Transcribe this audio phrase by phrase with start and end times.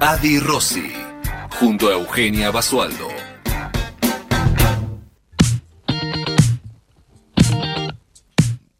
[0.00, 0.92] Adi Rossi,
[1.58, 3.08] junto a Eugenia Basualdo.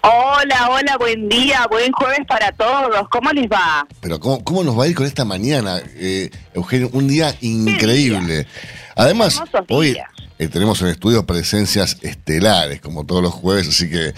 [0.04, 3.10] Hola, hola, buen día, buen jueves para todos.
[3.10, 3.86] ¿Cómo les va?
[4.00, 6.90] Pero ¿cómo, cómo nos va a ir con esta mañana, eh, Eugenio?
[6.94, 8.48] Un día increíble.
[8.96, 9.98] Además, hoy
[10.40, 14.14] eh, tenemos en estudio presencias estelares, como todos los jueves, así que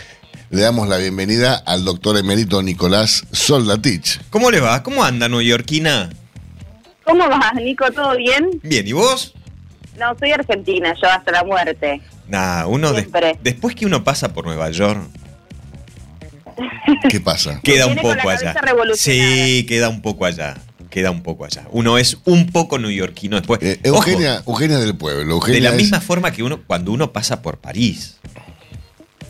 [0.55, 4.21] le damos la bienvenida al doctor emérito Nicolás Soldatich.
[4.29, 4.81] ¿Cómo le va?
[4.83, 6.09] ¿Cómo anda, neoyorquina?
[7.03, 7.91] ¿Cómo vas, Nico?
[7.91, 8.61] ¿Todo bien?
[8.63, 9.33] Bien, ¿y vos?
[9.99, 12.01] No, soy argentina, yo hasta la muerte.
[12.29, 12.93] Nah, uno
[13.43, 15.01] después que uno pasa por Nueva York,
[17.09, 17.59] ¿Qué pasa?
[17.63, 18.55] queda un poco allá.
[18.95, 20.55] Sí, queda un poco allá.
[20.89, 21.65] Queda un poco allá.
[21.71, 23.59] Uno es un poco neoyorquino después.
[23.61, 25.33] Eh, Ojo, Eugenia, Eugenia del pueblo.
[25.33, 28.15] Eugenia de la es- misma forma que uno cuando uno pasa por París.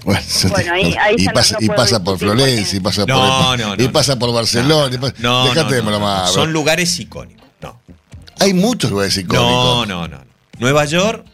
[0.05, 2.79] Bueno, se Bueno, te- ahí- ahí y pasa, no y puedo pasa por Florencia, y
[2.79, 3.15] pasa No,
[3.49, 4.95] por, no, y pasa por Barcelona.
[4.95, 6.27] y pasa- No, Dejate no, de bromar.
[6.29, 7.45] Son lugares icónicos.
[7.61, 7.79] No.
[8.39, 9.41] Hay muchos lugares icónicos.
[9.51, 10.19] No, no, no.
[10.59, 11.25] Nueva York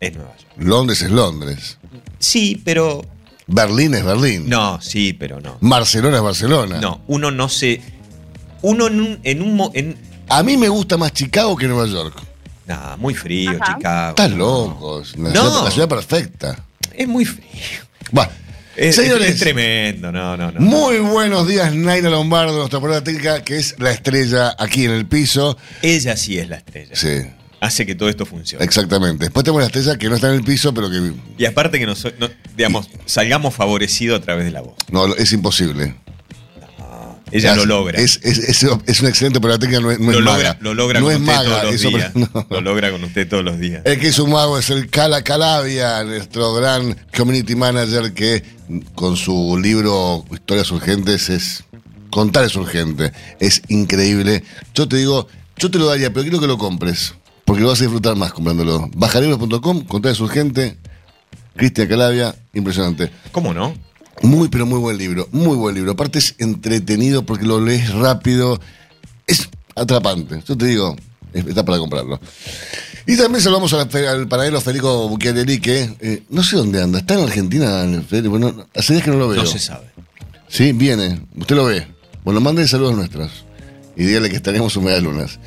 [0.00, 0.52] es Nueva York.
[0.58, 1.78] Londres es Londres.
[2.18, 3.04] Sí, pero.
[3.46, 4.48] Berlín es Berlín.
[4.48, 5.56] No, sí, pero no.
[5.60, 6.78] Barcelona es Barcelona.
[6.80, 7.80] No, uno no se.
[8.62, 9.20] Uno en un.
[9.22, 9.96] En un mo- en,
[10.28, 12.20] A mí me gusta más Chicago que Nueva York.
[12.66, 13.76] nah, muy frío, Ajá.
[13.76, 14.08] Chicago.
[14.10, 14.36] Estás no.
[14.36, 15.02] loco.
[15.16, 15.40] La, No.
[15.42, 16.64] ciudad, la ciudad perfecta.
[16.92, 17.46] Es muy frío.
[18.10, 18.30] Bueno,
[18.76, 20.60] Es, señores, es- es tremendo, no, no, no.
[20.60, 25.06] muy buenos días, Naira Lombardo, nuestra prueba técnica, que es la estrella aquí en el
[25.06, 25.56] piso.
[25.82, 26.94] Ella sí es la estrella.
[26.94, 27.22] Sí,
[27.60, 28.64] Hace que todo esto funcione.
[28.64, 29.24] exactamente.
[29.24, 31.86] Después tenemos la estrella que no está en el piso, pero que Y aparte que
[31.86, 34.74] nos, no- digamos, salgamos favorecidos a través de la voz.
[34.92, 35.94] no, es imposible.
[37.32, 37.98] Ella lo logra.
[38.00, 40.58] Es, es, es, es una excelente prueba técnica, no es, no lo, logra maga.
[40.60, 42.14] lo logra no con es usted maga, todos los eso- días.
[42.16, 42.46] no.
[42.50, 43.82] Lo logra con usted todos los días.
[43.84, 48.42] El que es un mago es el Cala Calavia, nuestro gran community manager que
[48.94, 51.64] con su libro Historias Urgentes es...
[52.10, 54.42] Contar es urgente, es increíble.
[54.74, 55.28] Yo te digo,
[55.58, 57.14] yo te lo daría, pero quiero que lo compres,
[57.44, 58.88] porque lo vas a disfrutar más comprándolo.
[58.94, 60.78] Bajalibros.com, Contar es urgente,
[61.54, 63.10] Cristian Calavia, impresionante.
[63.30, 63.74] ¿Cómo no?
[64.22, 65.92] Muy, pero muy buen libro, muy buen libro.
[65.92, 68.60] Aparte es entretenido porque lo lees rápido,
[69.26, 70.42] es atrapante.
[70.46, 70.96] Yo te digo,
[71.32, 72.20] es- está para comprarlo.
[73.06, 76.82] Y también saludamos a la fe- al panadero Federico Bucchiarelli, que eh, no sé dónde
[76.82, 76.98] anda.
[76.98, 78.30] ¿Está en Argentina, Federico?
[78.38, 79.42] Bueno, hace días que no lo veo.
[79.42, 79.86] No se sabe.
[80.48, 81.20] Sí, viene.
[81.36, 81.86] Usted lo ve.
[82.24, 83.30] Bueno, manden saludos nuestros.
[83.96, 85.38] Y dígale que estaremos un media lunas.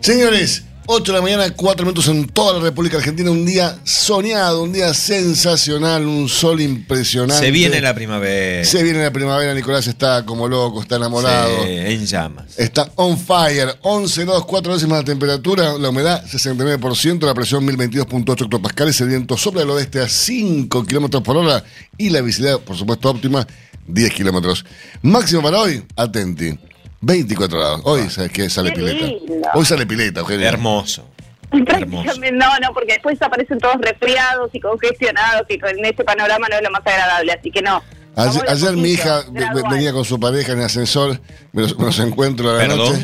[0.00, 3.30] Señores, 8 de la mañana, 4 minutos en toda la República Argentina.
[3.30, 7.46] Un día soñado, un día sensacional, un sol impresionante.
[7.46, 8.64] Se viene la primavera.
[8.64, 11.64] Se viene la primavera, Nicolás está como loco, está enamorado.
[11.64, 12.58] Sí, en llamas.
[12.58, 18.44] Está on fire, 11 grados 4 décimas la temperatura, la humedad 69%, la presión 1022.8
[18.44, 21.64] hectopascales, el viento sopla del oeste a 5 kilómetros por hora
[21.96, 23.46] y la visibilidad, por supuesto, óptima,
[23.86, 24.64] 10 kilómetros.
[25.02, 26.58] Máximo para hoy, atenti,
[27.04, 27.80] 24 grados.
[27.84, 28.48] Hoy, ¿sabes qué?
[28.50, 29.06] Sale Qué pileta.
[29.06, 29.48] lindo.
[29.54, 30.48] Hoy sale pileta, Eugenia.
[30.48, 31.06] Hermoso.
[31.50, 36.56] Prácticamente no, no, porque después aparecen todos resfriados y congestionados y con este panorama no
[36.56, 37.82] es lo más agradable, así que no.
[38.16, 39.72] Vamos Ayer, de a ayer mi poquito, hija ve- ve- gradual.
[39.72, 41.20] venía con su pareja en el ascensor,
[41.52, 42.78] me los, me los encuentro a la ¿Perdón?
[42.78, 43.00] noche.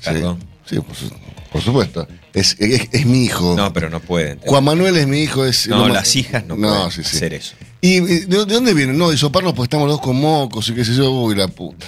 [0.00, 0.38] Sí, Perdón.
[0.64, 1.10] sí, por, su-
[1.52, 2.08] por supuesto.
[2.32, 3.54] Es, es- es mi hijo.
[3.56, 4.40] No, pero no pueden.
[4.40, 5.44] Juan Manuel es mi hijo.
[5.44, 7.54] Es No, más- las hijas no, pueden hacer eso.
[7.80, 8.92] ¿Y y de, de dónde viene?
[8.94, 11.10] No, de soparnos porque estamos los dos con mocos y qué sé yo.
[11.10, 11.84] Uy, la puta.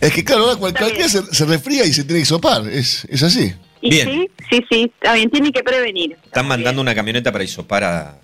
[0.00, 2.66] Es que claro, ahora cualquiera se, se resfría y se tiene que sopar.
[2.68, 3.54] Es, es así.
[3.80, 4.08] Y Bien.
[4.08, 6.16] sí, sí, sí, está bien, tiene que prevenir.
[6.24, 8.18] Están mandando una camioneta para isopar a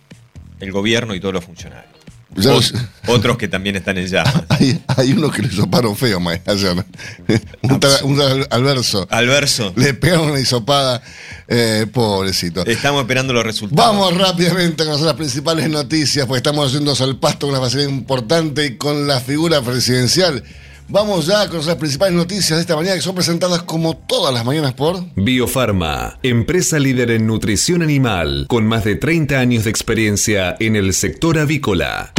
[0.58, 2.00] el gobierno y todos los funcionarios.
[2.36, 2.72] Los-
[3.06, 4.42] otros que también están en llamas.
[4.48, 6.84] hay, hay unos que le soparon feo ma, ayer.
[7.62, 9.06] Un, Alverso.
[9.10, 11.02] Alverso, Le pegaron una hisopada,
[11.48, 12.64] eh, pobrecito.
[12.66, 13.84] estamos esperando los resultados.
[13.96, 17.88] Vamos rápidamente a conocer las principales noticias, porque estamos yéndonos al pasto con una facilidad
[17.90, 20.42] importante y con la figura presidencial.
[20.90, 24.44] Vamos ya conocer las principales noticias de esta mañana que son presentadas como todas las
[24.44, 25.04] mañanas por...
[25.14, 30.92] Biofarma, empresa líder en nutrición animal, con más de 30 años de experiencia en el
[30.92, 32.12] sector avícola.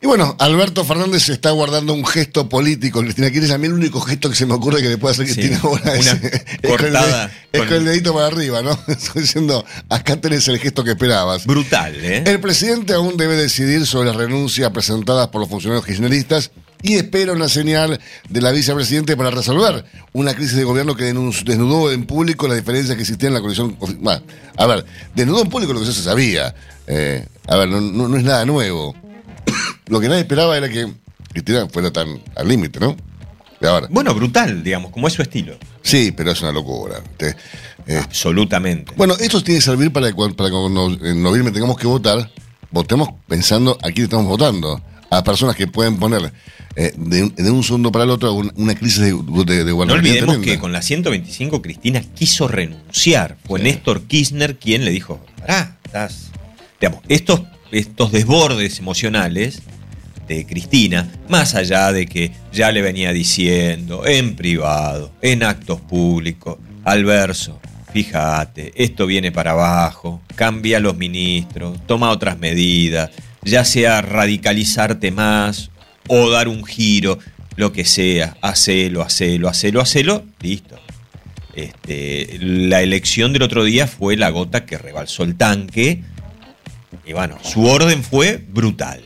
[0.00, 3.00] Y bueno, Alberto Fernández está guardando un gesto político.
[3.02, 5.26] Cristina Kirchner, a mí el único gesto que se me ocurre que le puede hacer
[5.28, 8.62] Sí, Cristina ahora es, una es con el es con- con el dedito para arriba,
[8.62, 8.78] ¿no?
[8.88, 11.46] Estoy diciendo, acá tenés el gesto que esperabas.
[11.46, 12.22] Brutal, ¿eh?
[12.26, 16.50] El presidente aún debe decidir sobre las renuncias presentadas por los funcionarios kirchneristas
[16.82, 17.98] y espera una señal
[18.28, 22.94] de la vicepresidente para resolver una crisis de gobierno que desnudó en público las diferencias
[22.96, 23.76] que existían en la coalición.
[24.00, 24.22] Bueno,
[24.56, 24.84] a ver,
[25.14, 26.54] desnudó en público lo que ya se sabía.
[26.86, 28.94] Eh, a ver, no, no- no es nada nuevo.
[29.88, 30.92] lo que nadie esperaba era que
[31.32, 32.96] Cristina fuera tan al límite, ¿no?
[33.60, 35.58] Ahora, Bueno, brutal, digamos, como es su estilo.
[35.82, 37.02] sí, pero es una locura.
[37.16, 37.34] Te-
[37.88, 38.92] eh, Absolutamente.
[38.96, 41.86] Bueno, esto tiene que servir para que cuando, para que cuando en noviembre tengamos que
[41.88, 42.30] votar,
[42.70, 44.80] votemos pensando a quién estamos votando.
[45.10, 46.32] A personas que pueden poner
[46.80, 49.12] eh, de, un- de un segundo para el otro un- una crisis de,
[49.44, 50.44] de, de No olvidemos tremenda.
[50.44, 53.36] que con la 125 Cristina quiso renunciar.
[53.46, 53.64] Fue Sí.
[53.64, 56.30] Néstor Kirchner quien le dijo, pará, estás...
[56.80, 57.40] Digamos, estos,
[57.72, 59.62] estos desbordes emocionales
[60.28, 66.58] de Cristina, más allá de que ya le venía diciendo en privado, en actos públicos,
[66.84, 67.58] al verso,
[67.92, 73.10] fíjate, esto viene para abajo, cambia los ministros, toma otras medidas,
[73.42, 75.70] ya sea radicalizarte más
[76.08, 77.18] o dar un giro,
[77.56, 80.78] lo que sea, hacelo, hacelo, hacelo, hacelo, listo.
[81.54, 86.02] Este, la elección del otro día fue la gota que rebalsó el tanque.
[87.04, 89.02] Y bueno, su orden fue brutal.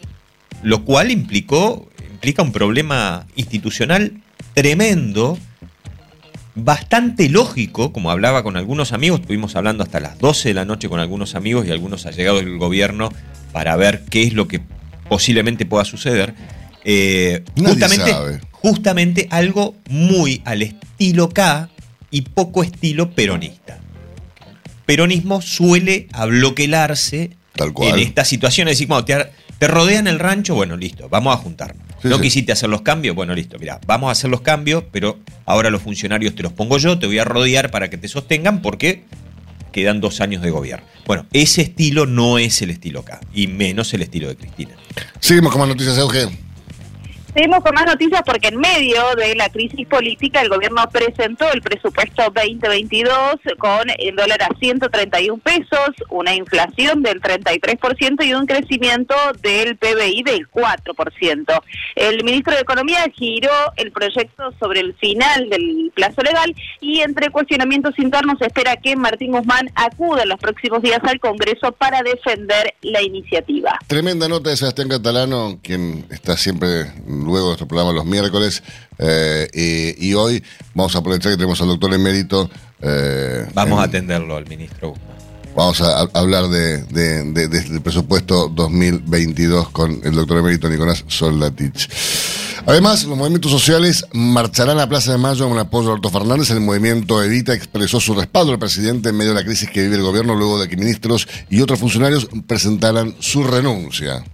[0.62, 4.22] Lo cual implicó, implica un problema institucional
[4.54, 5.38] tremendo,
[6.54, 10.88] bastante lógico, como hablaba con algunos amigos, estuvimos hablando hasta las 12 de la noche
[10.88, 13.10] con algunos amigos y algunos allegados del gobierno
[13.52, 14.60] para ver qué es lo que
[15.08, 16.34] posiblemente pueda suceder.
[16.84, 18.40] Eh, justamente, sabe.
[18.50, 21.68] justamente algo muy al estilo K
[22.10, 23.78] y poco estilo peronista.
[24.86, 27.94] Peronismo suele abloquelarse Tal cual.
[27.94, 28.72] en estas situaciones.
[28.72, 31.82] Es decir, cuando te, te rodean el rancho, bueno, listo, vamos a juntarnos.
[32.02, 32.22] Sí, no sí.
[32.22, 35.82] quisiste hacer los cambios, bueno, listo, mira, vamos a hacer los cambios, pero ahora los
[35.82, 39.04] funcionarios te los pongo yo, te voy a rodear para que te sostengan porque
[39.70, 40.84] quedan dos años de gobierno.
[41.06, 44.72] Bueno, ese estilo no es el estilo acá, y menos el estilo de Cristina.
[45.20, 46.28] Seguimos con más noticias, Euge.
[47.34, 51.62] Seguimos con más noticias porque en medio de la crisis política el gobierno presentó el
[51.62, 59.14] presupuesto 2022 con el dólar a 131 pesos, una inflación del 33% y un crecimiento
[59.40, 61.62] del PBI del 4%.
[61.96, 67.30] El ministro de Economía giró el proyecto sobre el final del plazo legal y entre
[67.30, 72.74] cuestionamientos internos espera que Martín Guzmán acuda en los próximos días al Congreso para defender
[72.82, 73.78] la iniciativa.
[73.86, 78.62] Tremenda nota de Sebastián Catalano, quien está siempre luego de nuestro programa los miércoles.
[78.98, 79.48] eh,
[79.98, 80.42] y, y hoy
[80.74, 82.50] vamos a aprovechar que tenemos al doctor emérito.
[82.80, 85.12] eh, Vamos a en- atenderlo al ministro Guzmán.
[85.54, 90.68] Vamos a, a hablar de, de- de- de- del presupuesto 2022 con el doctor emérito
[90.68, 91.88] Nicolás Soldatich.
[92.64, 96.48] Además, los movimientos sociales marcharán a Plaza de Mayo en apoyo a Alberto Fernández.
[96.50, 99.96] El movimiento Evita expresó su respaldo al presidente en medio de la crisis que vive
[99.96, 104.24] el gobierno luego de que ministros y otros funcionarios presentaran su renuncia.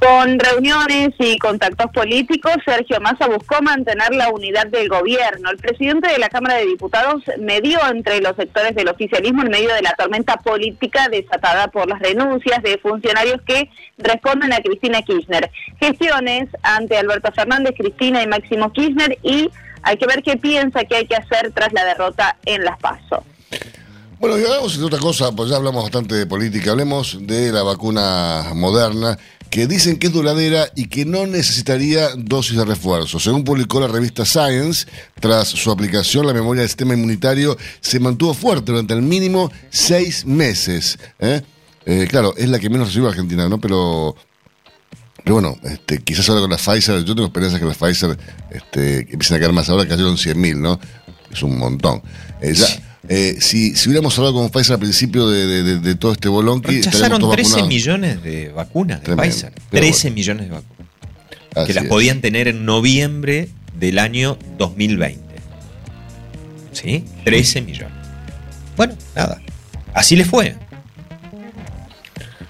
[0.00, 5.50] Con reuniones y contactos políticos, Sergio Massa buscó mantener la unidad del gobierno.
[5.50, 9.74] El presidente de la Cámara de Diputados medió entre los sectores del oficialismo en medio
[9.74, 15.50] de la tormenta política desatada por las renuncias de funcionarios que responden a Cristina Kirchner.
[15.80, 19.50] Gestiones ante Alberto Fernández, Cristina y Máximo Kirchner y
[19.82, 23.24] hay que ver qué piensa que hay que hacer tras la derrota en las PASO.
[24.20, 26.72] Bueno, y hablamos de otra cosa, pues ya hablamos bastante de política.
[26.72, 29.16] Hablemos de la vacuna moderna,
[29.50, 33.18] que dicen que es duradera y que no necesitaría dosis de refuerzo.
[33.18, 34.86] Según publicó la revista Science,
[35.20, 40.24] tras su aplicación, la memoria del sistema inmunitario se mantuvo fuerte durante el mínimo seis
[40.26, 40.98] meses.
[41.18, 41.42] ¿eh?
[41.86, 43.60] Eh, claro, es la que menos recibe Argentina, ¿no?
[43.60, 44.16] Pero
[45.24, 48.16] pero bueno, este, quizás ahora con la Pfizer, yo tengo esperanza que la Pfizer
[48.50, 50.80] este, que empiecen a caer más ahora, cayeron 100.000, ¿no?
[51.30, 52.02] Es un montón.
[52.40, 52.54] Eh,
[53.08, 56.28] eh, si, si hubiéramos hablado con Pfizer al principio de, de- de- de todo este
[56.28, 57.68] bolonqui, Rechazaron estaríamos todos 13 vacunados.
[57.68, 59.32] millones de vacunas de Tremendo.
[59.34, 59.52] Pfizer.
[59.70, 60.14] Pero 13 bueno.
[60.14, 60.88] millones de vacunas.
[61.56, 61.88] Así que las es.
[61.90, 63.48] podían tener en noviembre
[63.78, 65.22] del año 2020.
[66.72, 67.04] ¿Sí?
[67.24, 67.92] 13 millones.
[68.76, 69.40] Bueno, nada.
[69.94, 70.54] Así le fue.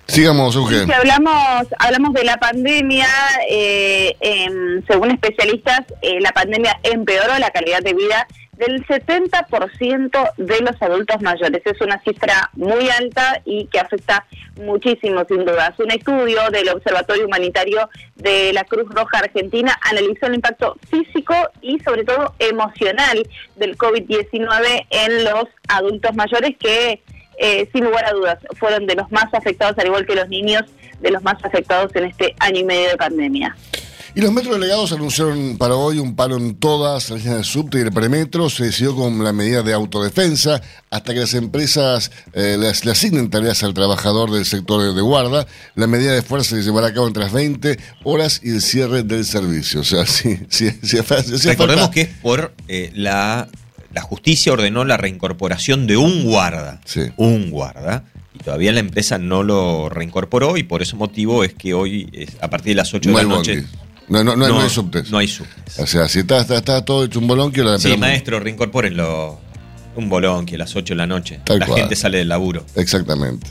[0.07, 0.95] Sigamos, Si Eugenio.
[0.97, 3.07] hablamos, hablamos de la pandemia,
[3.51, 8.27] eh, em, según especialistas, eh, la pandemia empeoró la calidad de vida
[8.59, 11.63] del 70% de los adultos mayores.
[11.65, 15.79] Es una cifra muy alta y que afecta muchísimo, sin dudas.
[15.79, 21.79] Un estudio del Observatorio Humanitario de la Cruz Roja Argentina analizó el impacto físico y
[21.81, 27.01] sobre todo emocional del COVID-19 en los adultos mayores que
[27.41, 30.65] eh, sin lugar a dudas, fueron de los más afectados, al igual que los niños,
[31.01, 33.57] de los más afectados en este año y medio de pandemia.
[34.19, 37.79] Y los metros delegados anunciaron para hoy un paro en todas las líneas del subte
[37.79, 38.51] y el premetro.
[38.51, 40.61] Se decidió con la medida de autodefensa
[40.91, 45.47] hasta que las empresas eh, le asignen tareas al trabajador del sector de, guarda.
[45.77, 49.05] La medida de fuerza se llevará a cabo entre las 20 horas y el cierre
[49.05, 49.83] del servicio.
[49.83, 51.01] O sea, hace- si hace
[51.51, 53.47] Recordemos falta- que es por eh, la,
[53.95, 56.81] la justicia ordenó la reincorporación de un guarda.
[56.87, 57.03] Sí.
[57.19, 58.03] Un guarda.
[58.35, 62.51] Y todavía la empresa no lo reincorporó y por ese motivo es que hoy, a
[62.51, 63.65] partir de las 8 no de la noche.
[64.09, 65.11] No, no, no, no hay subtes.
[65.11, 65.79] No hay subtes.
[65.79, 69.39] O sea, si está, está, está todo hecho un bolonquio, la Sí, maestro, reincorpórenlo.
[69.97, 71.41] Un bolón que a las 8 de la noche.
[71.45, 71.81] Tal la cual.
[71.81, 72.65] gente sale del laburo.
[72.77, 73.49] Exactamente.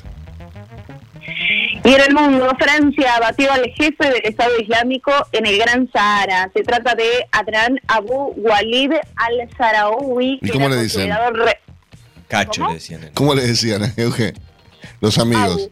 [1.84, 6.50] Y en el mundo, Francia batió al jefe del Estado Islámico en el Gran Sahara.
[6.54, 10.40] Se trata de Adnan Abu Walid al-Sahraoui.
[10.42, 11.10] ¿Y que cómo le dicen?
[11.34, 11.60] re-
[12.28, 12.70] Cacho, ¿Cómo?
[12.70, 13.12] le decían.
[13.14, 14.34] ¿Cómo le decían, Euge?
[15.00, 15.44] Los amigos.
[15.46, 15.72] Abu,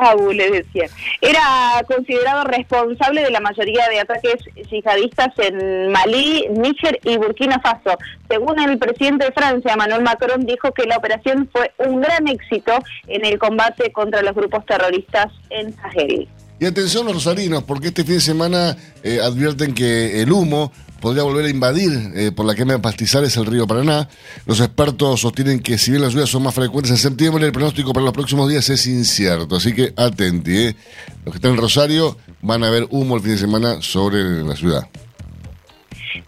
[0.00, 0.88] Abu le decían.
[1.20, 4.36] Era considerado responsable de la mayoría de ataques
[4.70, 7.98] yihadistas en Malí, Níger y Burkina Faso.
[8.28, 12.78] Según el presidente de Francia, Emmanuel Macron, dijo que la operación fue un gran éxito
[13.06, 16.28] en el combate contra los grupos terroristas en Sahel.
[16.60, 21.22] Y atención los rosarinos, porque este fin de semana eh, advierten que el humo podría
[21.22, 24.08] volver a invadir eh, por la quema de pastizales el río Paraná.
[24.46, 27.92] Los expertos sostienen que si bien las lluvias son más frecuentes en septiembre, el pronóstico
[27.92, 29.56] para los próximos días es incierto.
[29.56, 30.76] Así que atenti, eh.
[31.24, 34.54] los que están en Rosario van a ver humo el fin de semana sobre la
[34.54, 34.86] ciudad.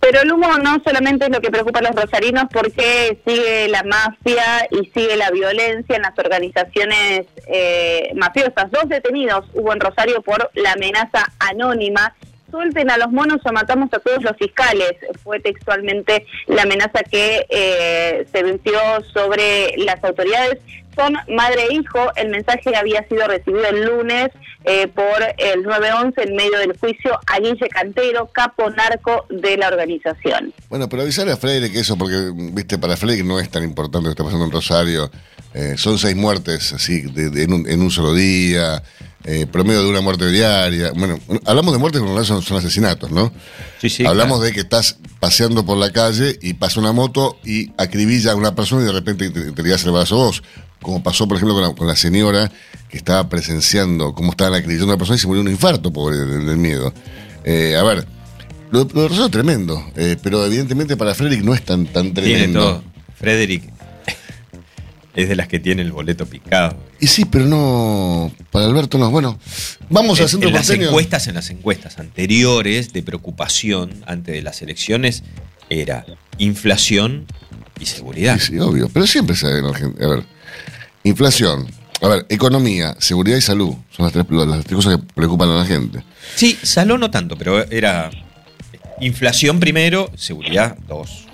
[0.01, 3.83] Pero el humo no solamente es lo que preocupa a los rosarinos porque sigue la
[3.83, 8.71] mafia y sigue la violencia en las organizaciones eh, mafiosas.
[8.71, 12.15] Dos detenidos hubo en Rosario por la amenaza anónima.
[12.53, 14.93] Suelten a los monos o matamos a todos los fiscales.
[15.25, 18.79] Fue textualmente la amenaza que eh, se venció
[19.15, 20.59] sobre las autoridades.
[20.97, 21.99] Son madre e hijo.
[22.17, 24.29] El mensaje había sido recibido el lunes
[24.65, 25.05] eh, por
[25.39, 30.53] el 911 en medio del juicio a Guille Cantero, capo narco de la organización.
[30.69, 34.09] Bueno, pero avisarle a Freire que eso, porque, viste, para Freire no es tan importante
[34.09, 35.11] lo que está pasando en Rosario.
[35.55, 38.83] Eh, son seis muertes, así, de- de- en, un, en un solo día,
[39.25, 40.93] eh, promedio de una muerte diaria.
[40.95, 43.33] Bueno, hablamos de muertes, pero en realidad son, son asesinatos, ¿no?
[43.79, 44.47] Sí, sí, Hablamos claro.
[44.49, 48.55] de que estás paseando por la calle y pasa una moto y acribilla a una
[48.55, 50.43] persona y de repente te, te ligas el brazo vos.
[50.83, 52.51] Como pasó, por ejemplo, con la, con la señora
[52.91, 55.93] que estaba presenciando cómo estaban acribillando a una persona y se murió de un infarto,
[55.93, 56.93] pobre, del, del miedo.
[57.45, 58.07] Eh, a ver,
[58.71, 62.31] lo, lo de es tremendo, eh, pero evidentemente para Frederick no es tan, tan Tiene
[62.31, 62.61] tremendo.
[62.61, 62.85] todo.
[63.19, 63.63] Frederick
[65.15, 66.77] es de las que tiene el boleto picado.
[67.01, 68.33] Y sí, pero no.
[68.51, 69.11] Para Alberto no.
[69.11, 69.39] Bueno,
[69.91, 70.89] vamos En, centro en las porteño.
[70.89, 75.23] encuestas, en las encuestas anteriores de preocupación antes de las elecciones,
[75.69, 76.05] era
[76.39, 77.27] inflación
[77.81, 78.39] y seguridad.
[78.39, 78.89] Sí, sí, obvio.
[78.93, 80.07] Pero siempre se ve en Argentina.
[80.07, 80.25] A ver,
[81.05, 81.67] inflación.
[82.01, 83.75] A ver, economía, seguridad y salud.
[83.91, 86.03] Son las tres, las tres cosas que preocupan a la gente.
[86.35, 88.11] Sí, saló no tanto, pero era
[89.01, 91.27] inflación primero, seguridad dos.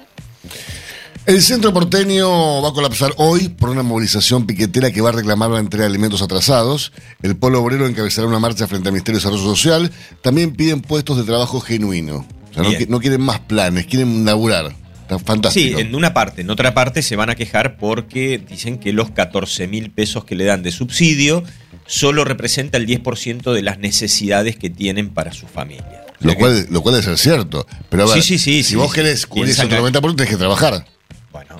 [1.24, 5.50] El centro porteño va a colapsar hoy por una movilización piquetera que va a reclamar
[5.50, 6.92] la entrega de alimentos atrasados.
[7.22, 9.92] El Polo Obrero encabezará una marcha frente al Ministerio de Desarrollo Social.
[10.22, 12.26] También piden puestos de trabajo genuino.
[12.50, 14.74] O sea, no quieren más planes, quieren laburar.
[15.08, 15.78] Está Sí, fantástico.
[15.80, 16.42] en una parte.
[16.42, 20.34] En otra parte se van a quejar porque dicen que los 14 mil pesos que
[20.34, 21.42] le dan de subsidio
[21.86, 26.04] solo representa el 10% de las necesidades que tienen para su familia.
[26.18, 27.66] O sea Lo que- cual, lo cual debe ser cierto.
[27.88, 30.30] Pero a ver, Sí, sí, sí, si vos querés cubrir ese otro que- 90%, tenés
[30.30, 30.84] que trabajar.
[31.32, 31.56] Bueno,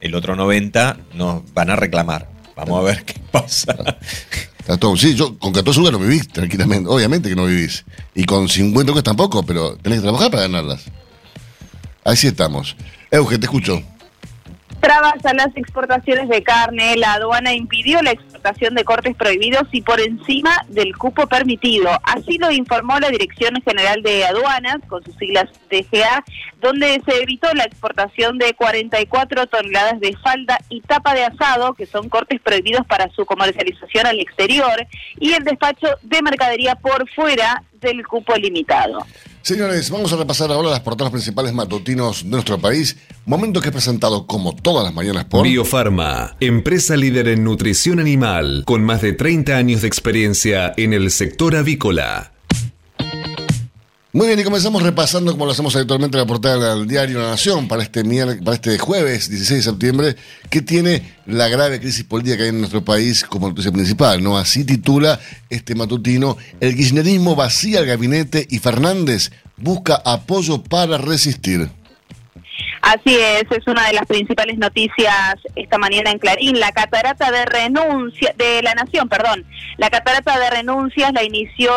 [0.00, 2.30] el otro 90 nos van a reclamar.
[2.56, 3.76] Vamos a ver qué pasa.
[4.96, 6.88] Sí, yo con 14 lucas no vivís tranquilamente.
[6.88, 7.84] Obviamente que no vivís.
[8.14, 10.84] Y con 50 lucas tampoco, pero tenés que trabajar para ganarlas.
[12.04, 12.76] Así estamos.
[13.10, 13.82] Euge, te escucho.
[14.80, 19.82] Trabas a las exportaciones de carne, la aduana impidió la exportación de cortes prohibidos y
[19.82, 21.90] por encima del cupo permitido.
[22.02, 26.24] Así lo informó la Dirección General de Aduanas, con sus siglas DGA,
[26.62, 31.84] donde se evitó la exportación de 44 toneladas de falda y tapa de asado, que
[31.84, 34.86] son cortes prohibidos para su comercialización al exterior,
[35.18, 39.04] y el despacho de mercadería por fuera del cupo limitado.
[39.42, 42.96] Señores, vamos a repasar ahora las portadas principales matutinos de nuestro país.
[43.24, 48.64] Momento que es presentado como todas las mañanas por Biofarma, empresa líder en nutrición animal,
[48.66, 52.32] con más de 30 años de experiencia en el sector avícola.
[54.12, 57.68] Muy bien, y comenzamos repasando, como lo hacemos habitualmente, la portada del diario La Nación
[57.68, 58.02] para este,
[58.42, 60.16] para este jueves 16 de septiembre,
[60.50, 64.20] que tiene la grave crisis política que hay en nuestro país como noticia principal.
[64.20, 64.36] ¿no?
[64.36, 71.70] Así titula este matutino: El kirchnerismo vacía el gabinete y Fernández busca apoyo para resistir.
[72.90, 76.58] Así es, es una de las principales noticias esta mañana en Clarín.
[76.58, 79.46] La catarata de renuncia de la Nación, perdón.
[79.76, 81.70] La catarata de renuncias la inició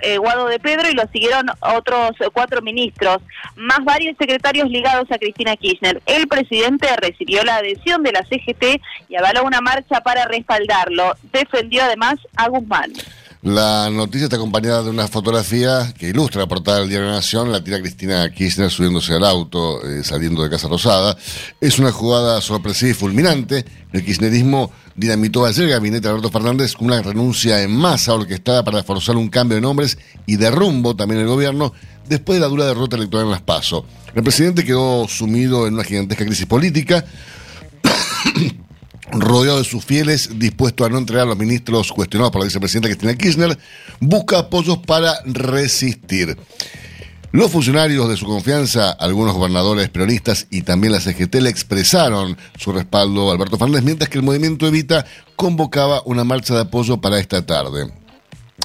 [0.00, 3.18] eh, Guado de Pedro y lo siguieron otros cuatro ministros,
[3.56, 6.00] más varios secretarios ligados a Cristina Kirchner.
[6.06, 11.16] El presidente recibió la adhesión de la CGT y avaló una marcha para respaldarlo.
[11.32, 12.92] Defendió además a Guzmán.
[13.42, 17.50] La noticia está acompañada de una fotografía que ilustra la portada del diario La Nación,
[17.50, 21.16] la tira Cristina Kirchner subiéndose al auto, eh, saliendo de Casa Rosada.
[21.58, 23.64] Es una jugada sorpresiva y fulminante.
[23.94, 28.62] El kirchnerismo dinamitó ayer el gabinete de Alberto Fernández con una renuncia en masa orquestada
[28.62, 31.72] para forzar un cambio de nombres y de rumbo también el gobierno
[32.06, 33.86] después de la dura derrota electoral en las PASO.
[34.14, 37.06] El presidente quedó sumido en una gigantesca crisis política
[39.12, 42.88] rodeado de sus fieles, dispuesto a no entregar a los ministros cuestionados por la vicepresidenta
[42.88, 43.58] Cristina Kirchner,
[44.00, 46.36] busca apoyos para resistir.
[47.32, 52.72] Los funcionarios de su confianza, algunos gobernadores peronistas y también la CGT le expresaron su
[52.72, 57.20] respaldo a Alberto Fernández, mientras que el movimiento Evita convocaba una marcha de apoyo para
[57.20, 57.92] esta tarde.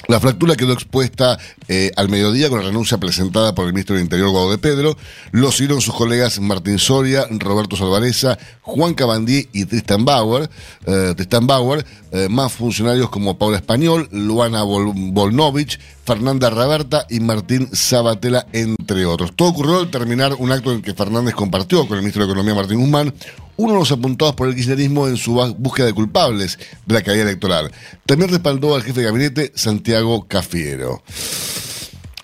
[0.07, 4.03] La fractura quedó expuesta eh, al mediodía con la renuncia presentada por el ministro del
[4.03, 4.97] Interior, Guado de Pedro.
[5.31, 10.49] Lo siguieron sus colegas Martín Soria, Roberto Salvareza, Juan Cabandí y Tristan Bauer.
[10.85, 17.69] eh, Tristan Bauer, eh, más funcionarios como Paula Español, Luana Volnovich, Fernanda Raberta y Martín
[17.73, 19.35] Sabatella, entre otros.
[19.35, 22.53] Todo ocurrió al terminar un acto en que Fernández compartió con el ministro de Economía,
[22.53, 23.13] Martín Guzmán,
[23.57, 27.23] uno de los apuntados por el kirchnerismo en su búsqueda de culpables de la caída
[27.23, 27.71] electoral.
[28.05, 31.03] También respaldó al jefe de gabinete, Santiago Cafiero.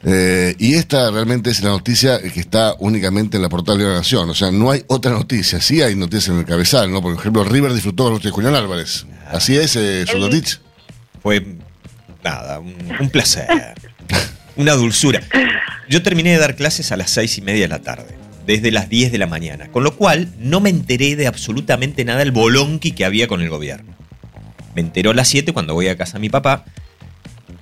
[0.04, 3.94] Eh, y esta realmente es la noticia que está únicamente en la portal de la
[3.94, 4.30] Nación.
[4.30, 5.62] O sea, no hay otra noticia.
[5.62, 7.02] Sí hay noticias en el cabezal, ¿no?
[7.02, 9.06] Por ejemplo, River disfrutó con de Julián Álvarez.
[9.30, 10.60] Así es, eh, Sudotich.
[11.22, 11.46] Fue
[12.24, 13.48] nada, un, un placer.
[14.56, 15.22] Una dulzura.
[15.88, 18.18] Yo terminé de dar clases a las seis y media de la tarde,
[18.51, 22.20] desde las 10 de la mañana, con lo cual no me enteré de absolutamente nada
[22.20, 23.94] del bolonqui que había con el gobierno.
[24.75, 26.66] Me enteró a las 7 cuando voy a casa de mi papá.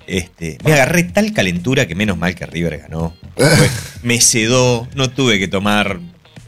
[0.08, 3.14] Este, me agarré tal calentura que menos mal que River ganó.
[3.36, 3.70] Fue
[4.02, 6.00] mecedó, no tuve que tomar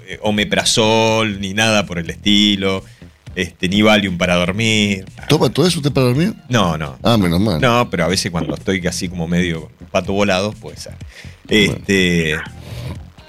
[0.09, 2.83] eh, omeprazol ni nada por el estilo,
[3.37, 5.05] este, ni Valium para dormir.
[5.29, 6.35] ¿Toma todo eso usted para dormir?
[6.49, 6.99] No, no.
[7.05, 7.61] Ah, menos mal.
[7.61, 10.95] No, pero a veces cuando estoy así como medio pato volado, puede ser.
[11.49, 12.37] Este,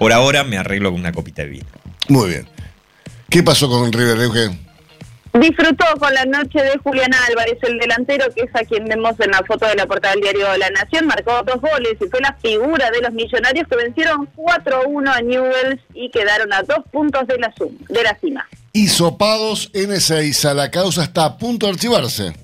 [0.04, 1.64] por ahora me arreglo con una copita de vino.
[2.10, 2.46] Muy bien.
[3.30, 4.60] ¿Qué pasó con River, Eugen?
[5.32, 9.30] Disfrutó con la noche de Julián Álvarez, el delantero que es a quien vemos en
[9.30, 12.34] la foto de la portada del diario La Nación, marcó dos goles y fue la
[12.34, 17.38] figura de los millonarios que vencieron 4-1 a Newells y quedaron a dos puntos de
[17.38, 18.46] la, sum- de la cima.
[18.74, 20.52] Hisopados N6.
[20.52, 22.34] La causa está a punto de archivarse.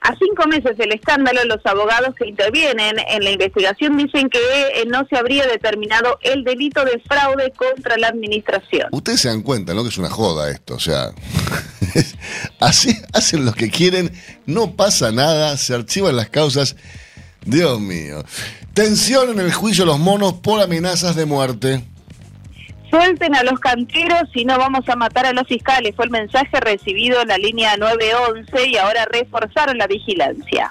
[0.00, 4.84] A cinco meses del escándalo, los abogados que intervienen en la investigación dicen que eh,
[4.86, 8.88] no se habría determinado el delito de fraude contra la administración.
[8.92, 9.82] Ustedes se dan cuenta, ¿no?
[9.82, 10.74] Que es una joda esto.
[10.76, 11.10] O sea,
[12.60, 14.12] así hacen lo que quieren,
[14.46, 16.76] no pasa nada, se archivan las causas.
[17.44, 18.24] Dios mío.
[18.74, 21.82] Tensión en el juicio de los monos por amenazas de muerte.
[22.90, 25.94] Suelten a los canteros y no vamos a matar a los fiscales.
[25.94, 30.70] Fue el mensaje recibido en la línea 911 y ahora reforzaron la vigilancia.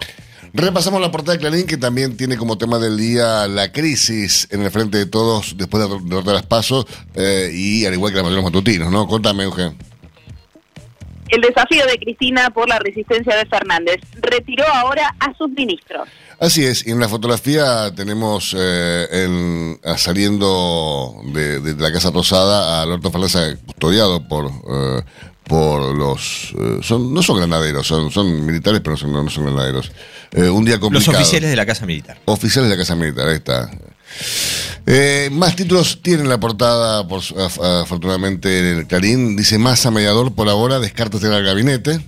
[0.54, 4.64] Repasamos la portada de Clarín, que también tiene como tema del día la crisis en
[4.64, 8.12] el frente de todos después de la derrota de las pasos, eh, y al igual
[8.12, 9.08] que la mayoría de los matutinos, ¿no?
[9.08, 9.78] Contame, Eugen.
[11.30, 13.98] El desafío de Cristina por la resistencia de Fernández.
[14.22, 16.08] Retiró ahora a sus ministros.
[16.40, 22.12] Así es, y en la fotografía tenemos eh, en- a- saliendo de, de la Casa
[22.12, 25.02] Rosada a Alberto Fernández custodiado por eh,
[25.44, 29.46] por los eh, son no son granaderos, son, son militares, pero son- no, no son
[29.46, 29.92] granaderos.
[30.34, 31.18] Eh, un día Los complicado.
[31.18, 32.18] oficiales de la Casa Militar.
[32.26, 33.70] Oficiales de la Casa Militar, ahí está.
[34.86, 39.36] Eh, más títulos tienen la portada, por, af- afortunadamente, en el Clarín.
[39.36, 42.00] Dice Massa mediador por ahora, descarta tener al gabinete.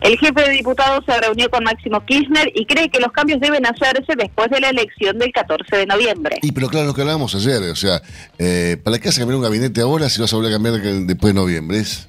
[0.00, 3.64] El jefe de diputados se reunió con Máximo Kirchner y cree que los cambios deben
[3.64, 6.36] hacerse después de la elección del 14 de noviembre.
[6.42, 8.02] Y pero claro, lo que hablábamos ayer, o sea,
[8.38, 10.74] eh, ¿para qué vas a cambiar un gabinete ahora si vas a volver a cambiar
[10.80, 11.78] después de noviembre?
[11.78, 12.06] Es,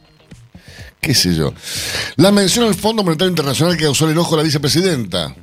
[1.00, 1.54] qué sé yo.
[2.18, 5.34] La mención al Fondo Monetario Internacional que causó el enojo a la vicepresidenta.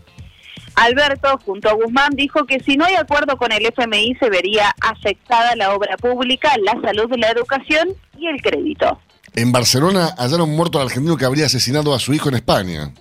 [0.74, 4.74] Alberto, junto a Guzmán, dijo que si no hay acuerdo con el FMI se vería
[4.80, 9.00] afectada la obra pública, la salud, la educación y el crédito.
[9.34, 12.92] En Barcelona hallaron muerto al argentino que habría asesinado a su hijo en España.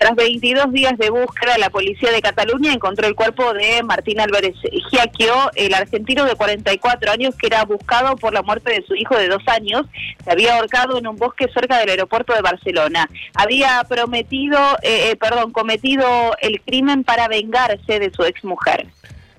[0.00, 4.56] Tras 22 días de búsqueda, la policía de Cataluña encontró el cuerpo de Martín Álvarez
[4.90, 9.14] Giaquio, el argentino de 44 años que era buscado por la muerte de su hijo
[9.18, 9.82] de dos años.
[10.24, 13.10] Se había ahorcado en un bosque cerca del aeropuerto de Barcelona.
[13.34, 16.06] Había prometido, eh, eh, perdón, cometido
[16.40, 18.86] el crimen para vengarse de su exmujer.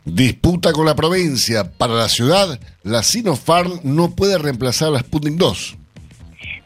[0.06, 1.72] Disputa con la provincia.
[1.72, 5.78] Para la ciudad, la Sinopharm no puede reemplazar a la Sputnik 2.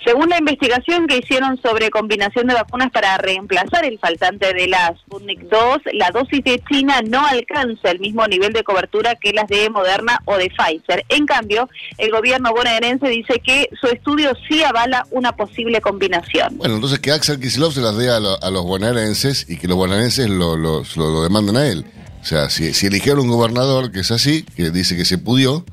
[0.05, 4.95] Según la investigación que hicieron sobre combinación de vacunas para reemplazar el faltante de la
[4.99, 9.47] Sputnik 2, la dosis de China no alcanza el mismo nivel de cobertura que las
[9.47, 11.03] de Moderna o de Pfizer.
[11.09, 16.55] En cambio, el gobierno bonaerense dice que su estudio sí avala una posible combinación.
[16.57, 20.29] Bueno, entonces que Axel Kicillof se las dé a, los bonaerenses y que los bonaerenses
[20.29, 21.83] lo, lo, lo, demanden a él.
[22.21, 25.65] O sea, si, si eligieron un gobernador que es así, que dice que se pudió,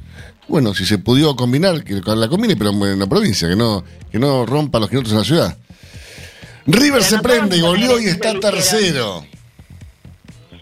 [0.52, 4.18] bueno, si se pudió combinar, que la combine, pero en la provincia, que no, que
[4.18, 5.56] no rompa los kilómetros en la ciudad.
[6.66, 9.24] River se prende, goleó y está tercero.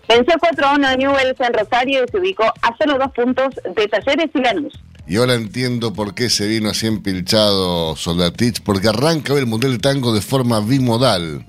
[0.08, 3.48] Venció 4 a 1 a Newells en Rosario y se ubicó a solo dos puntos
[3.64, 4.72] de Talleres y Lanús.
[5.08, 9.78] Y ahora entiendo por qué se vino así empilchado Soldatich, porque arranca el Mundial de
[9.80, 11.44] Tango de forma bimodal.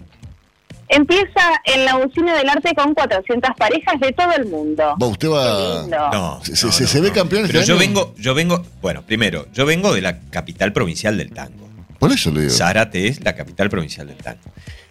[0.93, 4.93] Empieza en la Usina del Arte con 400 parejas de todo el mundo.
[4.99, 5.87] usted va.
[6.11, 7.43] No, se, ve campeón.
[7.47, 11.31] Pero este yo vengo, yo vengo, bueno, primero, yo vengo de la capital provincial del
[11.31, 11.69] tango.
[11.97, 12.51] Por eso le digo.
[12.51, 14.41] Zárate es la capital provincial del tango.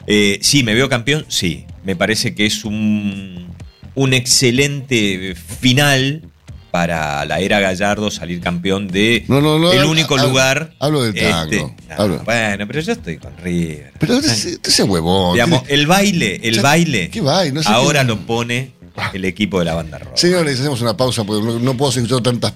[0.07, 1.67] Eh, sí, me veo campeón, sí.
[1.85, 3.55] Me parece que es un,
[3.95, 6.23] un excelente final
[6.71, 10.75] para la era Gallardo salir campeón de el único lugar.
[10.79, 11.75] Hablo del tango.
[11.89, 13.93] Este, bueno, pero yo estoy con River.
[13.99, 15.35] Pero ese huevón.
[15.35, 17.11] Digamos, el baile, el baile.
[17.11, 17.61] ¿Qué baile?
[17.67, 18.73] ahora lo pone
[19.13, 20.17] el equipo de la banda roja.
[20.17, 22.55] Señores, hacemos una pausa porque no, puedo seguir tantas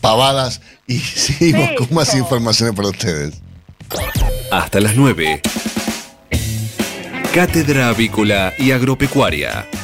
[0.00, 3.34] pavadas y seguimos con más informaciones para ustedes.
[4.50, 5.42] Hasta las 9.
[7.34, 9.66] Cátedra Avícola y Agropecuaria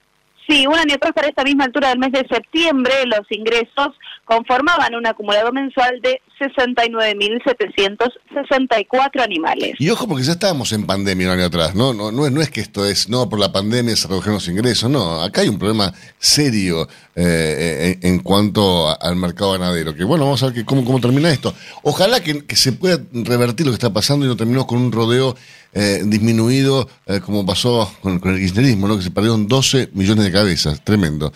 [0.52, 4.94] Sí, un año atrás, para esta misma altura del mes de septiembre, los ingresos conformaban
[4.96, 9.76] un acumulado mensual de 69.764 animales.
[9.80, 11.94] Y ojo, porque ya estábamos en pandemia un año atrás, ¿no?
[11.94, 14.50] No, no, es, no es que esto es, no, por la pandemia se redujeron los
[14.50, 15.22] ingresos, no.
[15.22, 19.96] Acá hay un problema serio eh, en, cuanto al mercado ganadero.
[19.96, 21.54] Que bueno, vamos a ver cómo, cómo termina esto.
[21.84, 25.36] Ojalá que, se pueda revertir lo que está pasando y no terminemos con un rodeo
[25.74, 28.98] eh, disminuido, eh, como pasó con, el kirchnerismo, ¿no?
[28.98, 31.32] que se perdieron 12 millones de cabezas, tremendo.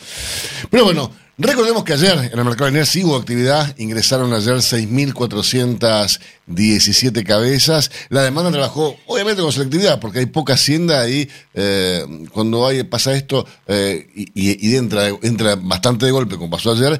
[0.70, 7.26] Pero bueno, recordemos que ayer en el mercado de sí hubo actividad, ingresaron ayer 6.417
[7.26, 12.84] cabezas, la demanda trabajó obviamente con selectividad, porque hay poca hacienda y eh, cuando hay,
[12.84, 17.00] pasa esto y, entra, entra bastante de golpe, como pasó ayer,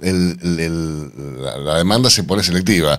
[0.00, 2.98] la, demanda se pone selectiva.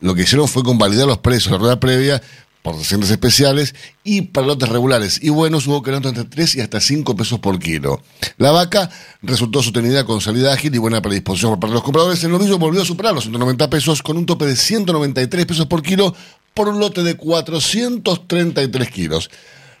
[0.00, 2.22] lo que hicieron fue convalidar los precios, la rueda previa,
[2.66, 6.80] por docentes especiales y para lotes regulares y buenos hubo que entre 3 y hasta
[6.80, 8.02] 5 pesos por kilo.
[8.38, 8.90] La vaca
[9.22, 12.24] resultó sostenida con salida ágil y buena predisposición por parte de los compradores.
[12.24, 15.80] El novillo volvió a superar los 190 pesos con un tope de 193 pesos por
[15.80, 16.12] kilo
[16.54, 19.30] por un lote de 433 kilos.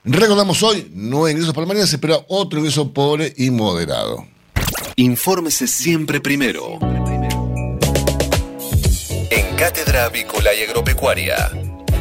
[0.04, 4.28] Recordamos hoy, hay ingresos para mañana, se espera otro ingreso pobre y moderado.
[4.94, 6.78] Infórmese siempre primero.
[9.28, 11.65] En Cátedra Avícola y Agropecuaria.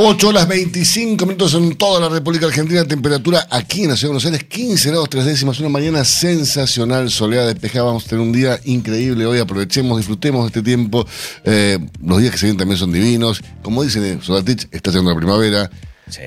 [0.00, 4.20] 8 horas 25 minutos en toda la República Argentina, temperatura aquí en la ciudad de
[4.20, 8.30] Buenos Aires, 15 grados 3 décimas, una mañana sensacional, soleada, despejada, vamos a tener un
[8.30, 11.04] día increíble hoy, aprovechemos, disfrutemos de este tiempo,
[11.42, 15.16] eh, los días que se vienen también son divinos, como dicen Solatich, está llegando la
[15.16, 15.70] primavera.
[16.08, 16.22] Sí,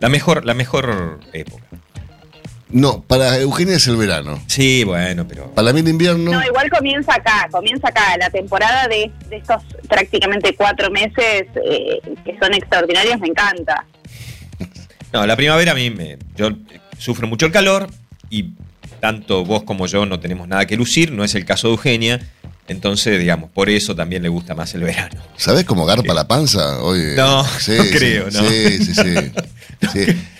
[0.00, 1.62] la mejor, la mejor época.
[2.72, 4.40] No, para Eugenia es el verano.
[4.46, 5.50] Sí, bueno, pero.
[5.52, 6.30] Para mí el invierno.
[6.30, 8.16] No, igual comienza acá, comienza acá.
[8.18, 13.84] La temporada de, estos prácticamente cuatro meses eh, que son extraordinarios me encanta.
[15.12, 16.18] No, la primavera a mí me.
[16.36, 16.50] Yo
[16.96, 17.88] sufro mucho el calor
[18.30, 18.50] y
[19.00, 22.20] tanto vos como yo no tenemos nada que lucir, no es el caso de Eugenia.
[22.68, 25.20] Entonces, digamos, por eso también le gusta más el verano.
[25.36, 26.80] ¿Sabés cómo garpa la panza?
[26.80, 28.48] Oye, no, no creo, ¿no?
[28.48, 29.32] Sí, sí, sí.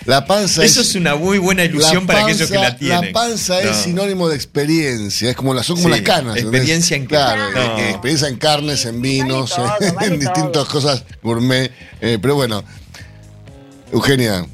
[0.05, 3.05] La panza Eso es, una muy buena ilusión para aquellos que la tienen.
[3.05, 6.37] La panza es sinónimo de experiencia, es como, la, son como las canas.
[6.37, 9.55] Experiencia en Claro, experiencia en carnes, en vinos,
[10.01, 11.71] en distintas cosas gourmet.
[12.01, 12.63] Eh, pero bueno,
[13.91, 14.45] Eugenia,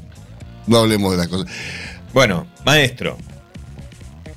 [0.66, 1.50] no hablemos de las cosas.
[2.12, 3.16] Bueno, maestro,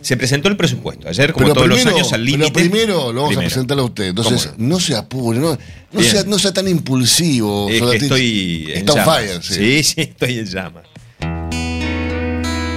[0.01, 1.07] se presentó el presupuesto.
[1.07, 2.51] Ayer, como todos los años, al límite.
[2.53, 4.05] Pero primero lo vamos a presentar a usted.
[4.05, 4.79] Entonces, no?
[4.79, 5.57] se apure, no,
[6.01, 7.69] sea, no sea tan impulsivo.
[7.69, 9.53] Es que estoy en Está fire, sí.
[9.53, 10.90] sí, sí, estoy en llamas.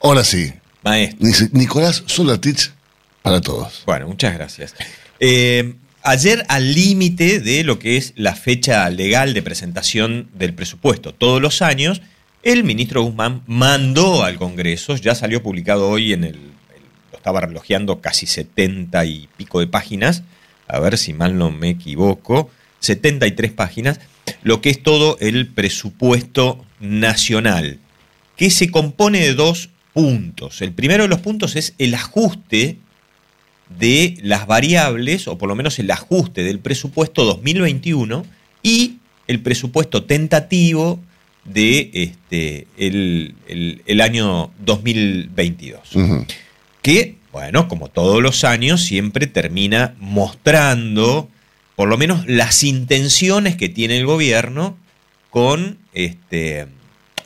[0.00, 0.52] Ahora sí.
[0.84, 1.48] Maestro.
[1.54, 2.70] Nicolás Solatich
[3.22, 3.82] para todos.
[3.84, 4.76] Bueno, muchas gracias.
[5.18, 5.74] Eh,
[6.08, 11.42] ayer al límite de lo que es la fecha legal de presentación del presupuesto todos
[11.42, 12.00] los años,
[12.42, 16.38] el ministro Guzmán mandó al Congreso, ya salió publicado hoy en el,
[17.12, 20.22] lo estaba relojeando casi 70 y pico de páginas,
[20.66, 24.00] a ver si mal no me equivoco, 73 páginas,
[24.42, 27.80] lo que es todo el presupuesto nacional,
[28.36, 30.62] que se compone de dos puntos.
[30.62, 32.78] El primero de los puntos es el ajuste
[33.68, 38.24] de las variables, o por lo menos el ajuste del presupuesto 2021
[38.62, 41.00] y el presupuesto tentativo
[41.44, 45.80] de este, el, año 2022.
[46.82, 51.28] Que, bueno, como todos los años, siempre termina mostrando
[51.76, 54.76] por lo menos las intenciones que tiene el gobierno
[55.30, 56.66] con este,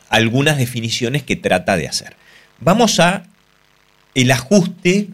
[0.08, 2.16] algunas definiciones que trata de hacer.
[2.60, 3.24] Vamos a
[4.14, 5.08] el ajuste,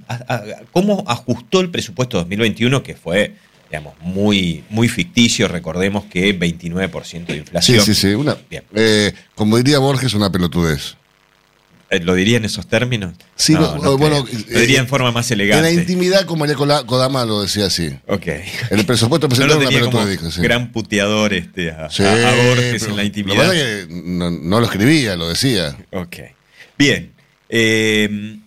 [0.72, 3.34] cómo ajustó el presupuesto 2021, que fue,
[3.70, 7.80] digamos, muy, muy ficticio, recordemos que 29% de inflación.
[7.80, 8.14] Sí, sí, sí.
[8.14, 8.36] Una,
[8.74, 10.96] eh, como diría Borges, una pelotudez.
[11.90, 13.14] Eh, ¿Lo diría en esos términos?
[13.34, 13.96] Sí, bueno, lo
[14.60, 15.68] diría eh, en forma más elegante.
[15.68, 17.90] En la intimidad, como María Kodama lo decía así.
[18.06, 18.26] Ok.
[18.26, 20.20] En el presupuesto presentado no una pelotudez.
[20.34, 20.42] Sí.
[20.42, 23.46] Gran puteador este, a, Borges en la intimidad.
[23.46, 25.78] Lo que no, no, lo escribía, lo decía.
[25.92, 26.16] Ok.
[26.76, 27.12] Bien.
[27.48, 28.38] Eh,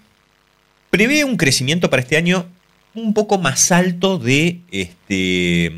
[0.91, 2.45] prevé un crecimiento para este año
[2.93, 5.71] un poco más alto de este,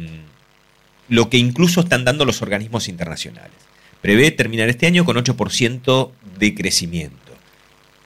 [1.08, 3.54] lo que incluso están dando los organismos internacionales.
[4.02, 7.18] Prevé terminar este año con 8% de crecimiento.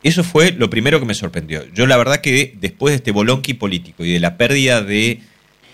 [0.04, 1.66] Eso fue lo primero que me sorprendió.
[1.74, 5.22] Yo la verdad que después de este bolonqui político y de la pérdida de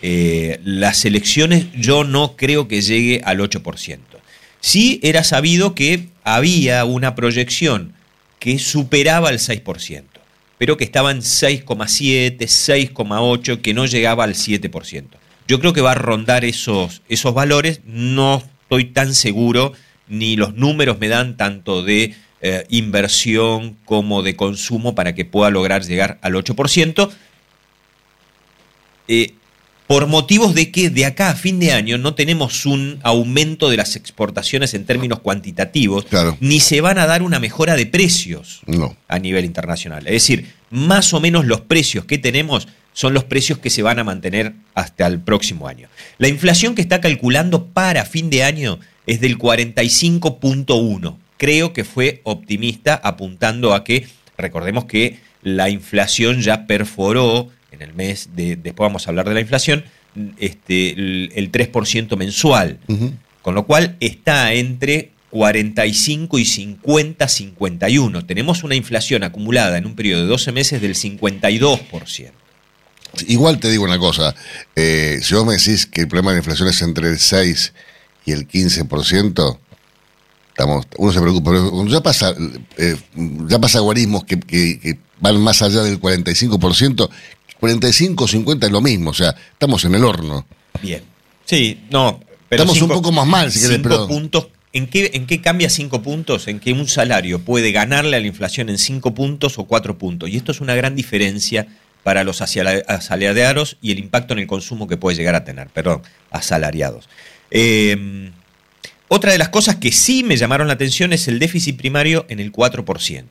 [0.02, 4.00] eh, las elecciones, yo no creo que llegue al 8%.
[4.62, 7.94] Sí era sabido que había una proyección
[8.40, 10.13] que superaba el 6%
[10.64, 15.08] pero que estaba en 6,7, 6,8, que no llegaba al 7%.
[15.46, 19.74] Yo creo que va a rondar esos, esos valores, no estoy tan seguro,
[20.08, 25.50] ni los números me dan tanto de eh, inversión como de consumo para que pueda
[25.50, 27.12] lograr llegar al 8%.
[29.10, 29.34] Eh,
[29.94, 33.78] por motivos de que de acá a fin de año no tenemos un aumento de
[33.78, 36.36] las exportaciones en términos cuantitativos, Claro.
[36.40, 38.98] ni se van a dar una mejora de precios No.
[39.08, 40.08] a nivel internacional.
[40.08, 44.00] Es decir, más o menos los precios que tenemos son los precios que se van
[44.00, 45.90] a mantener hasta el próximo año.
[46.18, 51.18] La inflación que está calculando para fin de año es del 45.1.
[51.38, 54.08] Creo que fue optimista apuntando a que,
[54.40, 59.34] recordemos que la inflación ya perforó en el mes de, después vamos a hablar de
[59.34, 59.84] la inflación,
[60.38, 62.80] este, el, el 3% mensual.
[62.88, 63.14] Ujú.
[63.42, 68.26] Con lo cual está entre 45 y 50, 51.
[68.26, 72.32] Tenemos una inflación acumulada en un periodo de 12 meses del 52%.
[73.28, 74.34] Igual te digo una cosa,
[74.76, 77.74] eh, si vos me decís que el problema de la inflación es entre el 6
[78.26, 79.60] y el 15%,
[80.50, 82.34] estamos, uno se preocupa, pero cuando ya pasa,
[82.78, 82.96] eh,
[83.48, 87.10] ya pasa guarismos que, que- que van más allá del 45%,
[87.64, 90.46] 45 o 50 es lo mismo, o sea, estamos en el horno.
[90.82, 91.02] Bien.
[91.46, 92.20] Sí, no.
[92.50, 94.48] Pero Estamos un poco más mal, si querés, cinco pero- puntos.
[94.74, 96.50] ¿En qué, ¿En qué cambia cinco puntos?
[96.50, 100.30] En que un salario puede ganarle a la inflación en cinco puntos o cuatro puntos.
[100.30, 101.68] Y esto es una gran diferencia
[102.04, 105.68] para los asala- asalariados y el impacto en el consumo que puede llegar a tener.
[105.70, 107.08] Perdón, asalariados.
[107.50, 108.30] Eh,
[109.08, 112.42] otra de las cosas que sí me llamaron la atención es el déficit primario en
[112.42, 113.24] el 4%.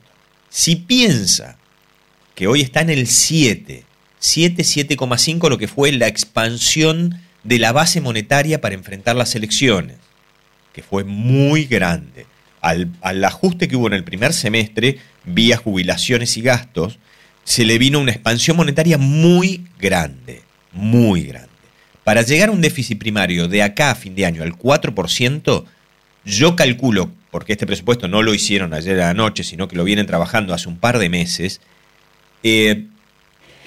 [0.49, 1.57] Si piensa
[2.33, 3.83] que hoy está en el 7,
[4.23, 9.97] 7, 7,5, lo que fue la expansión de la base monetaria para enfrentar las elecciones,
[10.71, 12.25] que fue muy grande.
[12.61, 16.99] Al, al ajuste que hubo en el primer semestre, vía jubilaciones y gastos,
[17.43, 21.49] se le vino una expansión monetaria muy grande, muy grande.
[22.05, 25.65] Para llegar a un déficit primario de acá a fin de año al 4%,
[26.23, 29.83] yo calculo, porque este presupuesto no lo hicieron ayer a la noche, sino que lo
[29.83, 31.59] vienen trabajando hace un par de meses,
[32.43, 32.85] eh,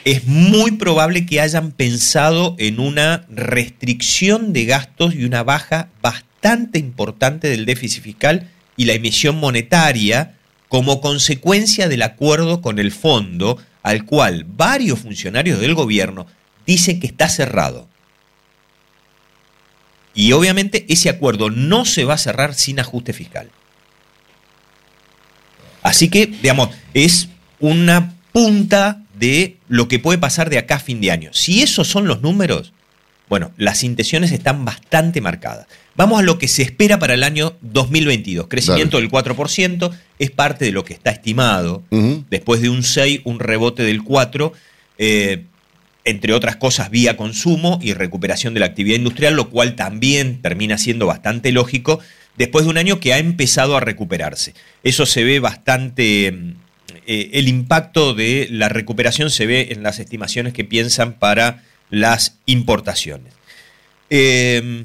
[0.07, 6.79] es muy probable que hayan pensado en una restricción de gastos y una baja bastante
[6.79, 10.37] importante del déficit fiscal y la emisión monetaria
[10.69, 16.29] como consecuencia del acuerdo con el fondo al cual varios funcionarios del gobierno
[16.65, 17.89] dicen que está cerrado.
[20.15, 23.51] Y obviamente ese acuerdo no se va a cerrar sin ajuste fiscal.
[25.83, 31.01] Así que, digamos, es una punta de lo que puede pasar de acá a fin
[31.01, 31.31] de año.
[31.33, 32.73] Si esos son los números,
[33.29, 35.67] bueno, las intenciones están bastante marcadas.
[35.97, 38.47] Vamos a lo que se espera para el año 2022.
[38.49, 41.83] Crecimiento del 4% es parte de lo que está estimado.
[42.31, 44.53] Después de un 6, un rebote del 4,
[44.99, 45.45] eh,
[46.05, 50.79] entre otras cosas vía consumo y recuperación de la actividad industrial, lo cual también termina
[50.79, 51.99] siendo bastante lógico
[52.37, 54.55] después de un año que ha empezado a recuperarse.
[54.85, 56.55] Eso se ve bastante, mm,
[57.07, 62.39] eh, el impacto de la recuperación se ve en las estimaciones que piensan para las
[62.47, 63.33] importaciones.
[64.11, 64.85] Eh,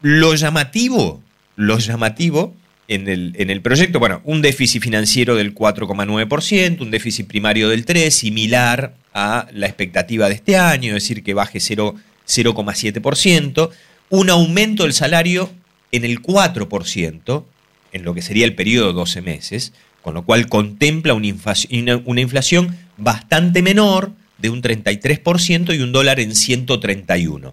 [0.00, 1.22] lo llamativo,
[1.56, 2.54] lo llamativo
[2.88, 7.86] en el, en el proyecto, bueno, un déficit financiero del 4,9%, un déficit primario del
[7.86, 11.94] 3%, similar a la expectativa de este año, es decir, que baje 0
[12.26, 13.70] 0,7%,
[14.10, 15.50] un aumento del salario
[15.90, 17.44] en el 4%,
[17.92, 21.82] en lo que sería el periodo de 12 meses, con lo cual contempla una inflación,
[21.82, 27.52] una- una inflación bastante menor de un 33% y un dólar en 131.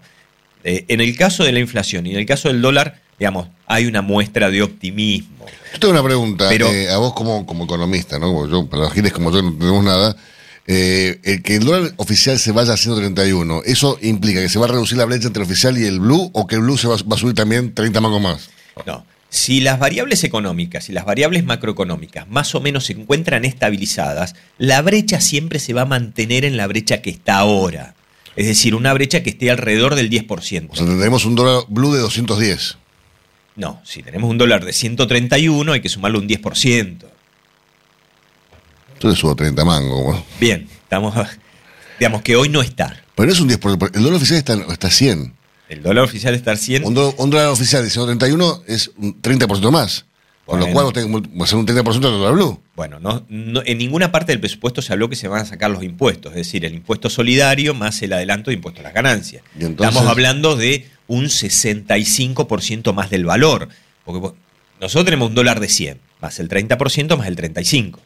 [0.64, 3.86] Eh, en el caso de la inflación y en el caso del dólar, digamos, hay
[3.86, 5.46] una muestra de optimismo.
[5.72, 8.26] Yo tengo una pregunta, Pero- eh, a vos como, como economista, ¿no?
[8.32, 10.16] Como yo, para los giles como yo no tenemos nada.
[10.66, 14.66] Eh, el que el dólar oficial se vaya a 131, ¿eso implica que se va
[14.66, 16.86] a reducir la brecha entre el oficial y el blue o que el blue se
[16.86, 18.50] va, va a subir también 30 mangos más?
[18.86, 19.04] No.
[19.30, 24.82] Si las variables económicas y las variables macroeconómicas más o menos se encuentran estabilizadas, la
[24.82, 27.94] brecha siempre se va a mantener en la brecha que está ahora.
[28.34, 30.68] Es decir, una brecha que esté alrededor del 10%.
[30.70, 32.76] O sea, tendremos un dólar blue de 210.
[33.54, 37.04] No, si tenemos un dólar de 131 hay que sumarle un 10%.
[38.94, 40.04] Entonces subo 30 mangos.
[40.04, 40.24] bueno.
[40.40, 41.14] Bien, estamos,
[42.00, 43.00] digamos que hoy no está.
[43.14, 45.39] Pero no es un 10%, porque el dólar oficial está, está a 100.
[45.70, 46.84] El dólar oficial está al 100.
[46.84, 50.04] Un, do- un dólar oficial de 131 es un 30% más.
[50.44, 52.60] Con lo cual que mul- hacer un 30% del dólar blue.
[52.74, 55.70] Bueno, no, no- en ninguna parte del presupuesto se habló que se van a sacar
[55.70, 59.44] los impuestos, es decir, el impuesto solidario más el adelanto de impuesto a las ganancias.
[59.84, 63.68] Estamos hablando de un 65% más del valor,
[64.04, 64.34] porque vos-
[64.80, 67.98] nosotros tenemos un dólar de 100, más el 30% más el 35%.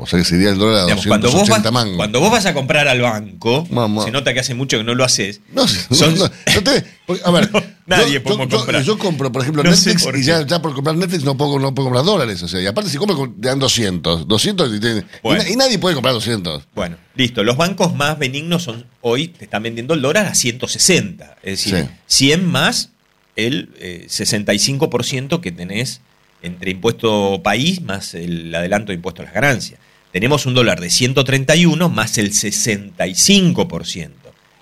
[0.00, 1.96] O sea que sería el dólar a Digamos, cuando, vos 280 vas, mangos.
[1.96, 4.04] cuando vos vas a comprar al banco, Mamá.
[4.04, 5.40] se nota que hace mucho que no lo haces.
[5.52, 6.84] No, Son- no, no te-
[7.24, 7.50] a ver,
[7.86, 8.82] Nadie yo, podemos yo- yo- comprar.
[8.82, 11.74] yo compro, por ejemplo, Netflix por y ya, ya por comprar Netflix no puedo, no
[11.74, 12.42] puedo comprar dólares.
[12.42, 14.28] O sea, y aparte, si compro, te dan 200.
[14.28, 15.42] 200 y, te- Bueno.
[15.48, 16.64] y nadie puede comprar 200.
[16.74, 17.42] Bueno, listo.
[17.42, 21.36] Los bancos más benignos son hoy te están vendiendo el dólar a 160.
[21.42, 22.26] Es decir, Sí.
[22.26, 22.90] 100 más
[23.36, 26.00] el eh, 65% que tenés
[26.42, 29.80] entre impuesto país más el adelanto de impuesto a las ganancias.
[30.12, 34.10] Tenemos un dólar de 131 más el 65%.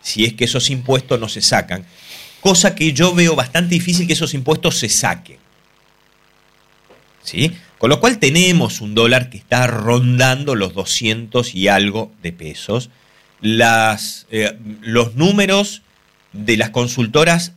[0.02, 1.84] Si es que esos impuestos no se sacan.
[2.40, 5.38] Cosa que yo veo bastante difícil que esos impuestos se saquen.
[7.22, 7.52] ¿sí?
[7.78, 12.90] Con lo cual tenemos un dólar que está rondando los 200 y algo de pesos.
[13.40, 15.82] Las, eh, los números
[16.32, 17.52] de las consultoras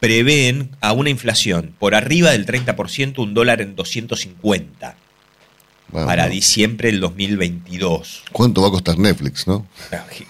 [0.00, 4.96] prevén a una inflación por arriba del 30%, un dólar en 250
[5.92, 8.22] Para diciembre del 2022.
[8.32, 9.66] ¿Cuánto va a costar Netflix, no?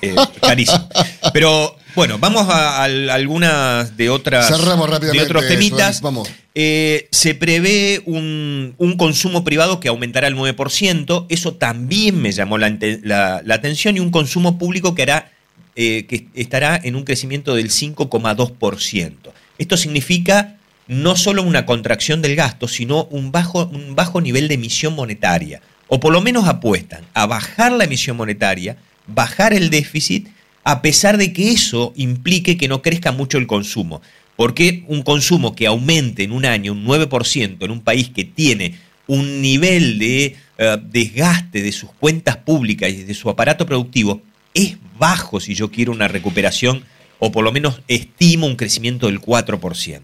[0.02, 0.88] Eh, carísimo.
[1.32, 5.24] Pero bueno, vamos a, a algunas de otras Cerramos de rápidamente.
[5.24, 6.00] otros temitas.
[6.02, 6.28] Vamos.
[6.54, 11.26] Eh, se prevé un, un consumo privado que aumentará el 9%.
[11.30, 13.96] Eso también me llamó la- la atención.
[13.96, 15.32] Y un consumo público que, hará,
[15.74, 19.32] eh, que estará en un crecimiento del 5,2%.
[19.58, 20.55] Esto significa
[20.88, 25.60] no solo una contracción del gasto, sino un bajo, un bajo nivel de emisión monetaria.
[25.88, 28.76] O por lo menos apuestan a bajar la emisión monetaria,
[29.06, 30.28] bajar el déficit,
[30.64, 34.02] a pesar de que eso implique que no crezca mucho el consumo.
[34.36, 38.74] Porque un consumo que aumente en un año un 9% en un país que tiene
[39.06, 44.22] un nivel de eh, desgaste de sus cuentas públicas y de su aparato productivo
[44.52, 46.84] es bajo si yo quiero una recuperación
[47.18, 50.00] o por lo menos estimo un crecimiento del 4%.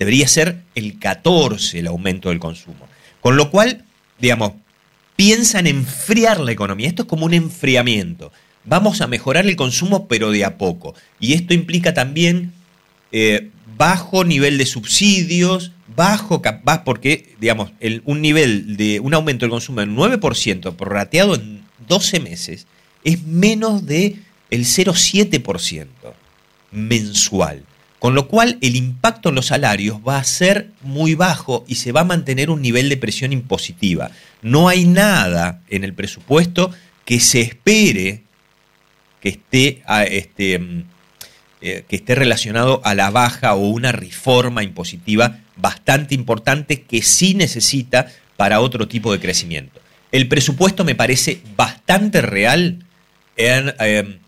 [0.00, 2.88] Debería ser el 14% el aumento del consumo.
[3.20, 3.84] Con lo cual,
[4.18, 4.54] digamos,
[5.14, 6.88] piensan enfriar la economía.
[6.88, 8.32] Esto es como un enfriamiento.
[8.64, 10.94] Vamos a mejorar el consumo, pero de a poco.
[11.20, 12.54] Y esto implica también
[13.12, 17.70] eh, bajo nivel de subsidios, bajo capaz, porque, digamos,
[18.06, 22.66] un nivel de un aumento del consumo del 9% prorrateado en 12 meses
[23.04, 24.16] es menos de
[24.48, 25.88] el 0,7%
[26.70, 27.64] mensual.
[28.00, 31.92] Con lo cual el impacto en los salarios va a ser muy bajo y se
[31.92, 34.10] va a mantener un nivel de presión impositiva.
[34.40, 36.72] No hay nada en el presupuesto
[37.04, 38.22] que se espere
[39.20, 40.84] que esté, este, mm,
[41.60, 47.34] eh, que esté relacionado a la baja o una reforma impositiva bastante importante que sí
[47.34, 49.78] necesita para otro tipo de crecimiento.
[50.10, 52.86] El presupuesto me parece bastante real
[53.36, 54.18] eh,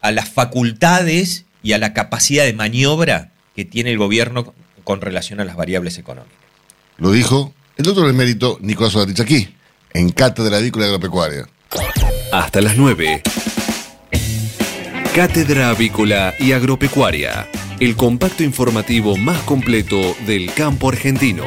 [0.00, 4.54] a las facultades y a la capacidad de maniobra que tiene el gobierno
[4.84, 6.38] con relación a las variables económicas.
[6.98, 9.48] Lo dijo el doctor emérito Nicolás Odatich aquí,
[9.92, 11.48] en Cátedra Avícola y Agropecuaria.
[12.30, 13.22] Hasta las 9.
[15.14, 17.48] Cátedra Avícola y Agropecuaria.
[17.80, 21.46] El compacto informativo más completo del campo argentino.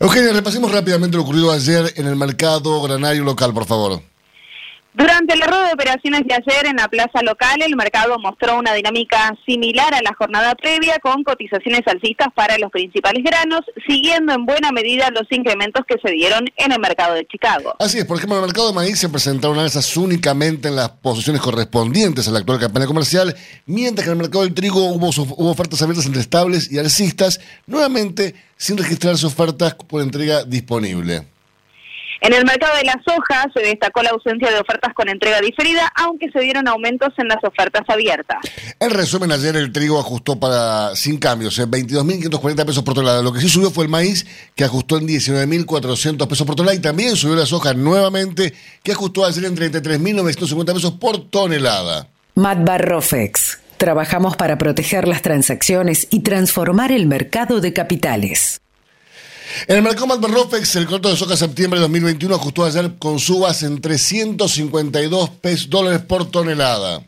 [0.00, 4.00] Eugenia, repasemos rápidamente lo ocurrido ayer en el mercado granario local, por favor.
[4.98, 8.74] Durante la rueda de operaciones de ayer en la plaza local, el mercado mostró una
[8.74, 14.44] dinámica similar a la jornada previa con cotizaciones alcistas para los principales granos, siguiendo en
[14.44, 17.76] buena medida los incrementos que se dieron en el mercado de Chicago.
[17.78, 20.88] Así es, por ejemplo, en el mercado de maíz se presentaron alzas únicamente en las
[20.88, 23.36] posiciones correspondientes a la actual campaña comercial,
[23.66, 27.38] mientras que en el mercado del trigo hubo, hubo ofertas abiertas entre estables y alcistas,
[27.68, 31.37] nuevamente sin registrarse ofertas por entrega disponible.
[32.20, 35.92] En el mercado de la soja se destacó la ausencia de ofertas con entrega diferida,
[35.94, 38.38] aunque se dieron aumentos en las ofertas abiertas.
[38.80, 43.22] En resumen, ayer el trigo ajustó para sin cambios, en 22.540 pesos por tonelada.
[43.22, 46.82] Lo que sí subió fue el maíz, que ajustó en 19.400 pesos por tonelada, y
[46.82, 48.52] también subió la soja nuevamente,
[48.82, 52.08] que ajustó ayer en 33.950 pesos por tonelada.
[52.34, 53.60] Matbarrofex.
[53.76, 58.60] Trabajamos para proteger las transacciones y transformar el mercado de capitales.
[59.66, 63.62] En el mercado Malberrofex, el contrato de soja septiembre de 2021 ajustó ayer con subas
[63.62, 67.02] en 352 pesos, dólares por tonelada.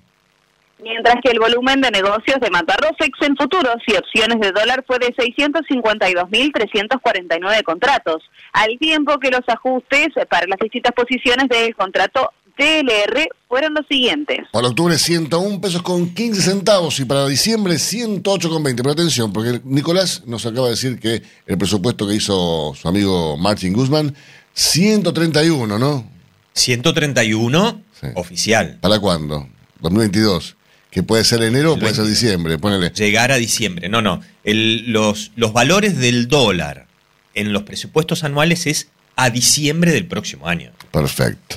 [0.82, 4.98] Mientras que el volumen de negocios de Matarrofex en futuros y opciones de dólar fue
[4.98, 8.22] de 652.349 contratos,
[8.52, 14.40] al tiempo que los ajustes para las distintas posiciones del contrato TLR fueron los siguientes.
[14.52, 18.82] Para octubre 101 pesos con 15 centavos y para diciembre 108 con 20.
[18.82, 23.36] Pero atención, porque Nicolás nos acaba de decir que el presupuesto que hizo su amigo
[23.38, 24.14] Martin Guzmán,
[24.52, 26.06] 131, ¿no?
[26.52, 27.82] 131
[28.14, 28.78] oficial.
[28.80, 29.48] ¿Para cuándo?
[29.80, 30.56] 2022.
[30.90, 32.90] Que puede ser enero o puede ser diciembre, ponele.
[32.90, 33.88] Llegar a diciembre.
[33.88, 34.20] No, no.
[34.44, 36.86] El- los, los valores del dólar
[37.34, 40.72] en los presupuestos anuales es a diciembre del próximo año.
[40.90, 41.56] Perfecto.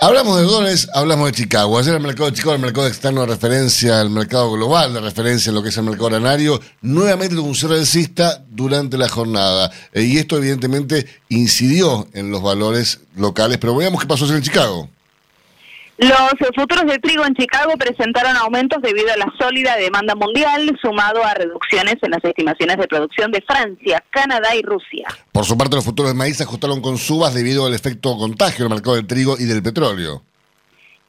[0.00, 1.76] Hablamos de dólares, hablamos de Chicago.
[1.76, 5.50] Ayer el mercado de Chicago, el mercado externo de referencia al mercado global, de referencia
[5.50, 9.72] en lo que es el mercado granario, nuevamente tuvo un cierre alcista durante la jornada.
[9.92, 14.88] Eh, y esto evidentemente incidió en los valores locales, pero veamos qué pasó en Chicago.
[15.98, 16.14] Los
[16.54, 21.34] futuros de trigo en Chicago presentaron aumentos debido a la sólida demanda mundial, sumado a
[21.34, 25.08] reducciones en las estimaciones de producción de Francia, Canadá y Rusia.
[25.32, 28.74] Por su parte, los futuros de maíz ajustaron con subas debido al efecto contagio del
[28.74, 30.22] mercado del trigo y del petróleo.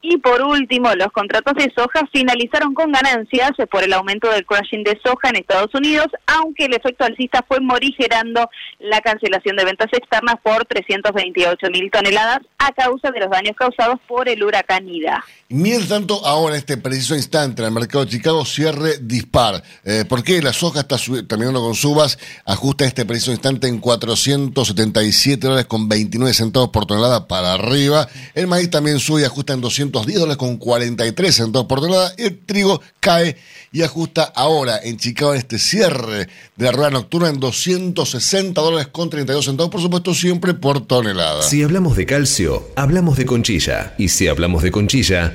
[0.02, 4.82] Y por último, los contratos de soja finalizaron con ganancias por el aumento del crushing
[4.82, 8.48] de soja en Estados Unidos, aunque el efecto alcista fue morigerando
[8.78, 14.00] la cancelación de ventas externas por 328 mil toneladas a causa de los daños causados
[14.06, 15.22] por el huracán Ida.
[15.52, 19.60] Mientras tanto, ahora en este preciso instante en el mercado de Chicago cierre dispar.
[19.84, 20.96] Eh, ¿Por qué la soja está
[21.26, 22.20] terminando con subas?
[22.44, 28.08] Ajusta este preciso instante en 477 dólares con 29 centavos por tonelada para arriba.
[28.36, 32.14] El maíz también sube y ajusta en 210 dólares con 43 centavos por tonelada.
[32.16, 33.36] El trigo cae
[33.72, 38.88] y ajusta ahora en Chicago en este cierre de la rueda nocturna en 260 dólares
[38.92, 41.42] con 32 centavos, por supuesto siempre por tonelada.
[41.42, 43.94] Si hablamos de calcio, hablamos de conchilla.
[43.98, 45.34] Y si hablamos de conchilla,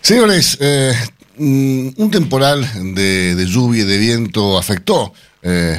[0.00, 0.92] Señores, eh,
[1.36, 5.12] mm, un temporal de, de lluvia y de viento afectó
[5.42, 5.78] eh,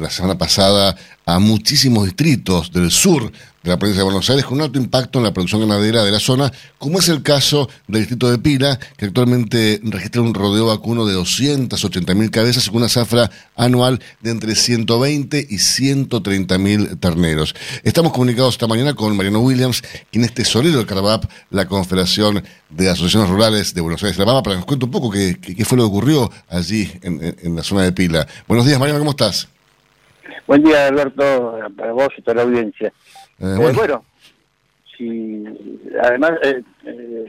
[0.00, 0.96] la semana pasada
[1.26, 3.32] a muchísimos distritos del sur
[3.62, 6.10] de la provincia de Buenos Aires con un alto impacto en la producción ganadera de
[6.10, 10.66] la zona, como es el caso del distrito de Pila, que actualmente registra un rodeo
[10.66, 16.98] vacuno de 280 mil cabezas con una zafra anual de entre 120 y 130 mil
[16.98, 17.54] terneros.
[17.84, 22.88] Estamos comunicados esta mañana con Mariano Williams, quien es tesorero del CARVAP, la Confederación de
[22.90, 25.78] Asociaciones Rurales de Buenos Aires, la Bama, para que nos cuente un poco qué, fue
[25.78, 28.26] lo que ocurrió allí en, en- en la zona de Pila.
[28.48, 29.46] Buenos días, Mariano, ¿cómo estás?
[30.46, 32.92] Buen día, Alberto, para vos y toda la audiencia.
[33.42, 33.74] Eh, Eh, bueno.
[33.78, 34.04] bueno,
[34.96, 35.44] si,
[36.02, 36.62] además eh,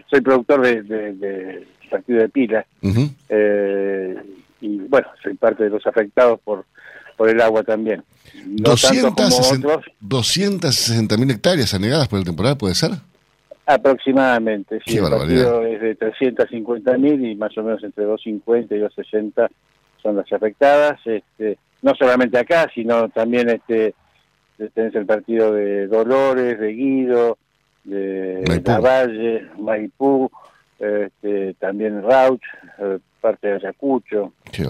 [0.10, 3.10] soy productor de, de- de partido de pila Ujú.
[3.30, 4.16] eh,
[4.62, 6.66] y bueno, soy parte de los afectados por
[7.18, 8.04] por el agua también.
[8.46, 12.92] No tanto como 260 otros, 260 mil hectáreas anegadas por el temporal, ¿puede ser?
[13.66, 14.80] aproximadamente.
[14.86, 15.52] Sí, Qué el barbaridad.
[15.52, 19.50] partido es de 350 mil y más o menos entre 250 y 260
[20.02, 21.00] son las afectadas.
[21.06, 23.94] Este, no solamente acá, sino también este
[24.74, 27.38] tenés el partido de Dolores, de Guido,
[27.84, 28.72] de Maipú.
[28.72, 30.32] Lavalle, Maipú,
[30.80, 32.44] este, también Rauch,
[32.80, 34.34] eh, parte de Ayacucho.
[34.52, 34.66] Qué.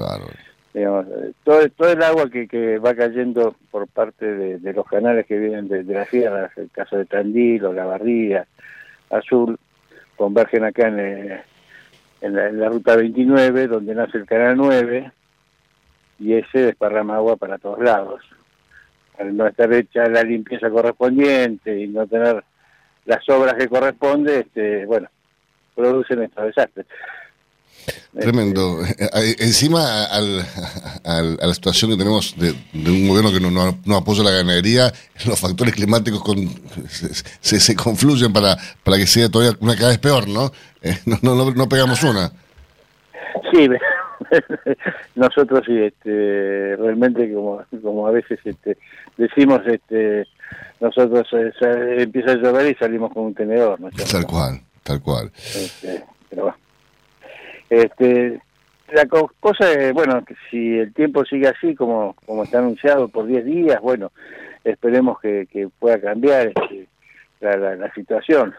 [0.73, 4.87] Digamos, eh, todo, todo el agua que, que va cayendo por parte de, de los
[4.87, 8.47] canales que vienen de, de las sierras, el caso de Tandil o La Barría,
[9.11, 9.59] Azul,
[10.15, 11.41] convergen acá en, eh,
[12.21, 15.11] en la, en la ruta 29, donde nace el canal 9,
[16.19, 18.23] y ese desparrama agua para todos lados.
[19.19, 22.43] Al no estar hecha la limpieza correspondiente y no tener
[23.05, 25.07] las obras que corresponde, este, bueno,
[25.75, 26.85] producen estos desastres.
[28.17, 28.79] Tremendo.
[28.85, 30.45] Eh, eh, Encima al-
[31.03, 34.23] al- a la situación que tenemos de, de un gobierno que no, no- no apoya
[34.23, 34.91] la ganadería,
[35.25, 36.47] los factores climáticos con-
[37.41, 40.51] se, se- confluyen para, para que sea todavía una cada vez peor, ¿no?
[40.81, 42.31] Eh, no, no, no- no pegamos una.
[43.51, 43.67] Sí,
[45.15, 48.77] nosotros sí, este, realmente como, como a veces este,
[49.17, 50.25] decimos, este,
[50.79, 53.79] nosotros eh, empieza a llover y salimos con un tenedor.
[54.11, 55.31] Tal cual, tal cual.
[55.35, 56.57] Este, pero bueno.
[57.69, 58.41] Este,
[58.91, 63.07] la co- cosa es, bueno, que si el tiempo sigue así como, como está anunciado
[63.07, 64.11] por 10 días, bueno,
[64.63, 66.87] esperemos que, que pueda cambiar este,
[67.41, 68.53] la, la, la situación.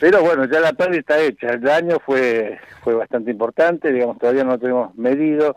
[0.00, 1.50] Pero bueno, ya la pérdida está hecha.
[1.50, 5.56] El daño fue fue bastante importante, digamos, todavía no lo tenemos medido,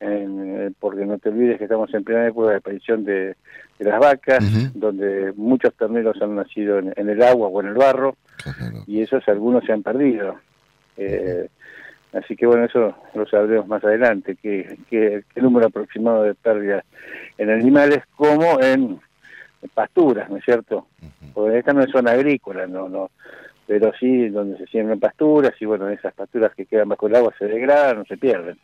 [0.00, 3.36] en- eh, porque no te olvides que estamos en plena época de aparición de,
[3.78, 4.42] de las vacas,
[4.74, 8.16] donde muchos terneros han nacido en, en el agua o en el barro,
[8.86, 10.36] y esos algunos se han perdido.
[10.96, 11.48] Eh,
[12.14, 16.84] así que bueno, eso lo sabremos más adelante, que, que el número aproximado de pérdidas
[17.38, 18.98] en animales como en
[19.74, 20.86] pasturas, ¿no es cierto?
[21.34, 23.10] Porque esta no es zona agrícola, no, no,
[23.66, 27.32] pero sí donde se siembran pasturas y bueno, esas pasturas que quedan bajo el agua
[27.38, 28.58] se degradan o se pierden.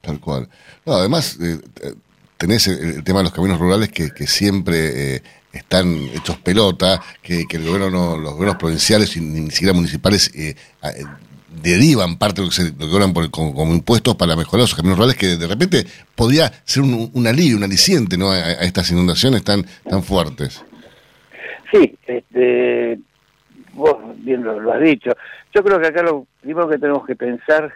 [0.00, 0.48] Tal cual.
[0.84, 1.94] No, además, eh, eh,
[2.36, 5.22] tenés el, el tema de los caminos rurales que, que siempre eh,
[5.52, 10.30] están hechos pelota, que, que el gobierno no- los gobiernos provinciales y ni siquiera municipales
[10.34, 10.54] eh,
[11.62, 14.76] derivan parte de lo que se lo cobran por- como, como impuestos para mejorar esos
[14.76, 15.84] caminos rurales que de repente
[16.16, 18.30] podría ser un, un alivio, un aliciente ¿no?
[18.30, 20.62] a, a estas inundaciones tan, tan fuertes.
[21.70, 22.98] Sí, este,
[23.74, 25.10] vos bien lo, lo has dicho.
[25.54, 27.72] Yo creo que acá lo primero que tenemos que pensar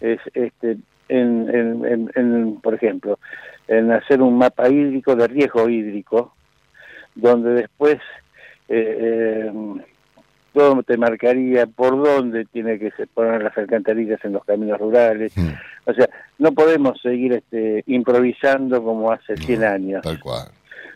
[0.00, 0.76] es, este,
[1.08, 3.18] en, en, en- en, por ejemplo,
[3.66, 6.34] en hacer un mapa hídrico de riesgo hídrico,
[7.14, 7.96] donde después
[8.68, 8.98] eh,
[9.48, 9.52] eh,
[10.52, 15.32] todo te marcaría por dónde tiene que se poner las alcantarillas en los caminos rurales.
[15.84, 16.08] O sea,
[16.38, 20.02] no podemos seguir este, improvisando como hace 100 años.
[20.02, 20.48] Tal cual.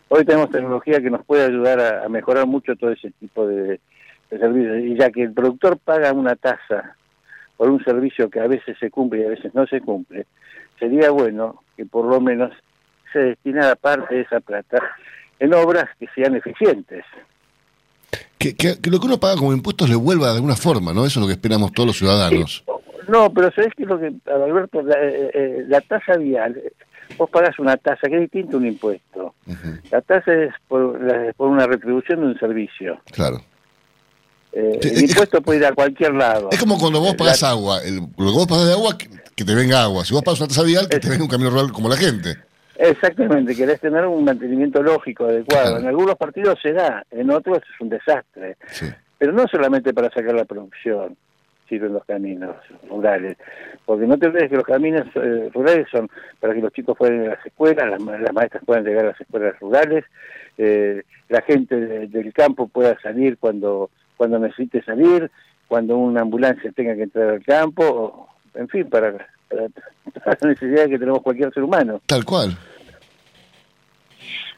[0.09, 3.79] Hoy tenemos tecnología que nos puede ayudar a, a mejorar mucho todo ese tipo de,
[4.39, 4.79] servicios.
[4.79, 6.95] Y ya que el productor paga una tasa
[7.57, 10.25] por un servicio que a veces se cumple y a veces no se cumple,
[10.79, 12.51] sería bueno que por lo menos
[13.11, 14.79] se destinara parte de esa plata
[15.39, 17.05] en obras que sean eficientes.
[18.37, 21.05] Que, que- que lo que uno paga como impuestos le vuelva de alguna forma, ¿no?
[21.05, 22.63] Eso es lo que esperamos todos los ciudadanos.
[23.07, 24.81] No, pero ¿sabés qué es lo que, Alberto?
[24.81, 26.61] La, eh, eh, la tasa vial,
[27.17, 29.35] vos pagás una tasa que es distinto a un impuesto.
[29.91, 32.99] La tasa es por, la- por una retribución de un servicio.
[33.11, 33.41] Claro.
[34.55, 36.49] Eh, Sí, el es- impuesto puede ir a cualquier lado.
[36.51, 37.81] Es como cuando vos pagás la- agua.
[37.83, 40.05] El, lo que vos pagás de agua, que, que te venga agua.
[40.05, 42.35] Si vos pagas una tasa vial, que te venga un camino rural como la gente.
[42.75, 45.77] Exactamente, querés tener un mantenimiento lógico adecuado.
[45.77, 48.57] En algunos partidos se da, en otros es un desastre.
[49.17, 51.15] Pero no solamente para sacar la producción
[51.69, 52.55] sirven los caminos
[52.89, 53.37] rurales,
[53.85, 57.21] porque no te olvides que los caminos eh, rurales son para que los chicos puedan
[57.23, 60.03] ir a las escuelas, las, las maestras puedan llegar a las escuelas rurales,
[60.57, 63.89] eh, la gente de- del campo pueda salir cuando,
[64.23, 65.29] cuando necesite salir,
[65.67, 69.11] cuando una ambulancia tenga que entrar al campo, o, en fin, para,
[69.49, 69.67] para,
[70.13, 72.01] para la necesidad que tenemos cualquier ser humano.
[72.05, 72.57] Tal cual.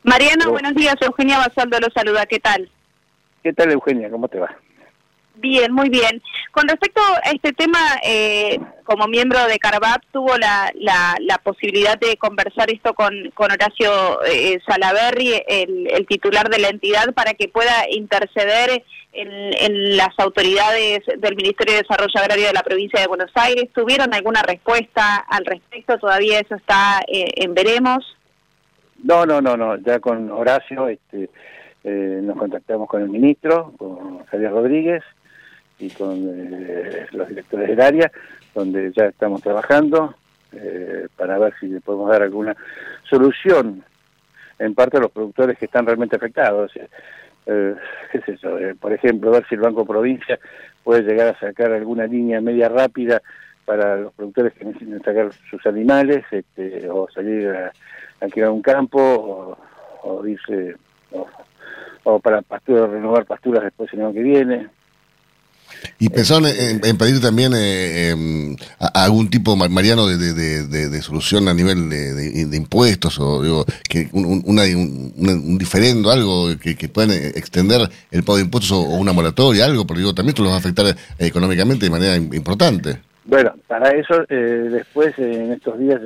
[0.03, 0.93] Mariano, buenos días.
[1.01, 2.27] Eugenia Basaldo lo saluda.
[2.27, 2.69] ¿Qué tal?
[3.41, 4.07] ¿Qué tal, Eugenia?
[4.11, 4.55] ¿Cómo te va?
[5.37, 6.21] Bien, muy bien.
[6.51, 11.99] Con respecto a este tema, eh, como miembro de Carvap, tuvo la, la, la posibilidad
[11.99, 14.57] de conversar esto con, con Horacio eh,
[15.47, 21.35] el, el titular de la entidad, para que pueda interceder en, en las autoridades del
[21.35, 23.69] Ministerio de Desarrollo Agrario de la provincia de Buenos Aires.
[23.73, 25.97] ¿Tuvieron alguna respuesta al respecto?
[25.97, 28.15] Todavía eso está eh, en veremos.
[29.03, 29.77] No, no, no, no.
[29.77, 31.29] Ya con Horacio este,
[31.83, 35.03] eh, nos contactamos con el ministro, con Javier Rodríguez
[35.79, 38.11] y con eh, los directores del área,
[38.53, 40.15] donde ya estamos trabajando
[40.53, 42.55] eh, para ver si le podemos dar alguna
[43.09, 43.83] solución
[44.57, 46.71] en parte a los productores que están realmente afectados.
[46.75, 46.87] Eh.
[47.47, 47.75] Eh,
[48.79, 50.39] por ejemplo, ver si el Banco Provincia
[50.83, 53.21] puede llegar a sacar alguna línea media rápida
[53.65, 57.71] para los productores que necesiten sacar sus animales este, o salir a,
[58.21, 59.57] a un campo
[60.03, 60.75] o, irse
[62.03, 64.67] o para pasturas, renovar pasturas después el año que viene.
[65.99, 70.17] Y pensaron en, en pedir también eh, em, a- a algún tipo, Mar- Mariano, de,
[70.17, 72.13] de, de- solución a nivel de,
[72.57, 77.81] impuestos o digo, que un, un- una- un- diferendo, algo que, que puedan eh, extender
[78.11, 80.55] el pago de impuestos o, o una moratoria, algo, porque digo, también esto los va
[80.55, 82.97] a afectar eh, económicamente de manera im- importante.
[83.25, 84.35] Bueno, para eso eh,
[84.71, 85.99] después eh, en estos días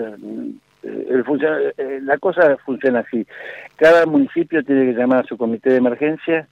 [0.84, 1.58] el funciona-
[2.04, 3.26] la cosa funciona así.
[3.76, 6.48] Cada municipio tiene que llamar a su comité de emergencia,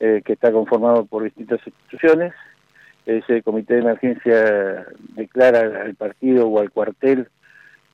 [0.00, 2.32] eh, que está conformado por distintas instituciones.
[3.06, 7.28] Ese comité de emergencia declara al partido o al cuartel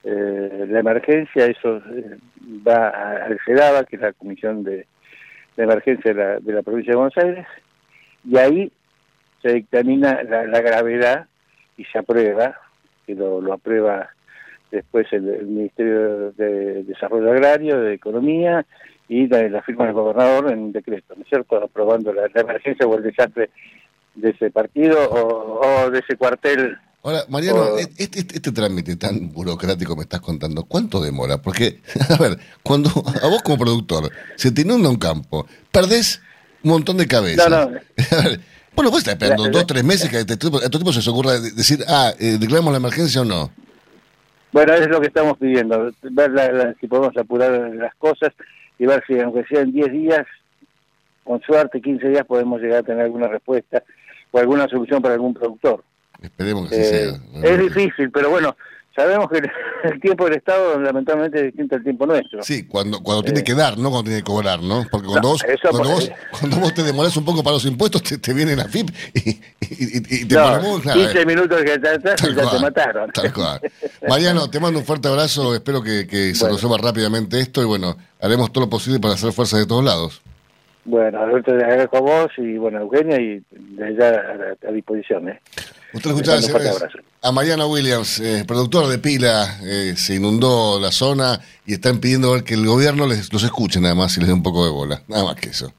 [0.04, 2.16] eh, la emergencia, eso eh,
[2.66, 4.86] va al CEDABA, que es la Comisión de,
[5.56, 7.46] de Emergencia de la, de la Provincia de Buenos Aires,
[8.24, 8.72] y ahí
[9.42, 11.26] se dictamina la, la gravedad
[11.76, 12.58] y se aprueba,
[13.06, 14.10] que lo, lo aprueba
[14.70, 18.64] después el, el Ministerio de Desarrollo Agrario, de Economía,
[19.08, 22.40] y la, la firma del gobernador en un decreto, ¿no es cierto?, aprobando la, la
[22.42, 23.50] emergencia o el desastre
[24.14, 26.76] de ese partido o, o de ese cuartel.
[27.02, 31.40] Ahora, Mariano, o- este, este- este trámite tan burocrático me estás contando, ¿cuánto demora?
[31.42, 36.20] Porque, a ver, cuando a vos como productor se te inunda un campo, perdés
[36.62, 37.48] un montón de cabezas.
[37.50, 37.78] No, no.
[38.18, 38.40] A ver,
[38.76, 40.92] bueno, vos estás esperando La- dos, tres meses que a este tipo, a este tipo
[40.92, 43.50] se os ocurra de- decir, ah, eh, declaramos la emergencia o no.
[44.52, 48.30] Bueno, es lo que estamos pidiendo, ver la- la- si podemos apurar las cosas
[48.78, 50.26] y ver si, aunque sean 10 días,
[51.24, 53.82] con suerte 15 días podemos llegar a tener alguna respuesta
[54.32, 55.84] o alguna solución para algún productor.
[56.20, 57.10] Esperemos que así Eh,
[57.42, 57.50] sea.
[57.52, 58.56] es difícil, pero bueno,
[59.00, 59.38] sabemos que
[59.88, 62.42] el tiempo del Estado lamentablemente es distinto al tiempo nuestro.
[62.42, 63.44] Sí, cuando, cuando tiene Eh.
[63.44, 64.84] que dar, no cuando tiene que cobrar, ¿no?
[64.90, 67.64] Porque cuando, No, vos, cuando, por- vos, cuando vos te demorás un poco para los
[67.64, 71.20] impuestos, te, te viene la FIP y, y- y- y te No, ponemos, claro, 15
[71.22, 71.26] eh.
[71.26, 73.10] minutos que te atrás y ya te mataron.
[73.12, 73.60] Tal cual.
[74.08, 75.54] Mariano, te mando un fuerte abrazo.
[75.54, 76.56] Espero que, que se Bueno.
[76.56, 80.20] resuelva rápidamente esto y bueno, haremos todo lo posible para hacer fuerza de todos lados.
[80.84, 85.28] Bueno, Alberto, te agradezco a vos y bueno, Eugenia y de allá a, a disposición.
[85.28, 85.40] ¿eh?
[85.92, 86.98] Usted escuchaba, Les abrazo.
[87.22, 92.32] a Mariano Williams, eh, productor de Pila, eh, se inundó la zona y están pidiendo
[92.32, 94.70] ver que el gobierno les, los escuche nada más y les dé un poco de
[94.70, 95.02] bola.
[95.08, 95.72] Nada más que eso.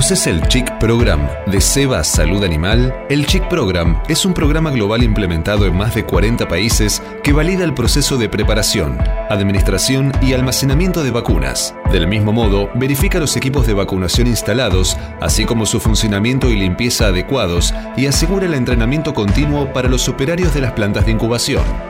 [0.00, 3.04] ¿Conoces el Chic Program de Seba Salud Animal?
[3.10, 7.64] El Chic Program es un programa global implementado en más de 40 países que valida
[7.64, 8.96] el proceso de preparación,
[9.28, 11.74] administración y almacenamiento de vacunas.
[11.92, 17.08] Del mismo modo, verifica los equipos de vacunación instalados, así como su funcionamiento y limpieza
[17.08, 21.89] adecuados y asegura el entrenamiento continuo para los operarios de las plantas de incubación.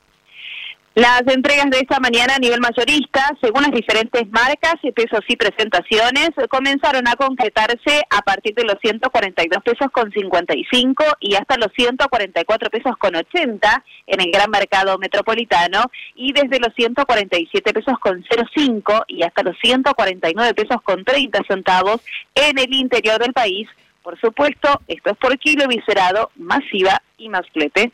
[0.93, 6.31] Las entregas de esta mañana a nivel mayorista, según las diferentes marcas, pesos y presentaciones,
[6.49, 12.69] comenzaron a concretarse a partir de los 142 pesos con 55 y hasta los 144
[12.69, 18.21] pesos con 80 en el gran mercado metropolitano y desde los 147 pesos con
[18.53, 22.01] 05 y hasta los 149 pesos con 30 centavos
[22.35, 23.69] en el interior del país.
[24.03, 27.93] Por supuesto, esto es por kilo viscerado, masiva y más flete.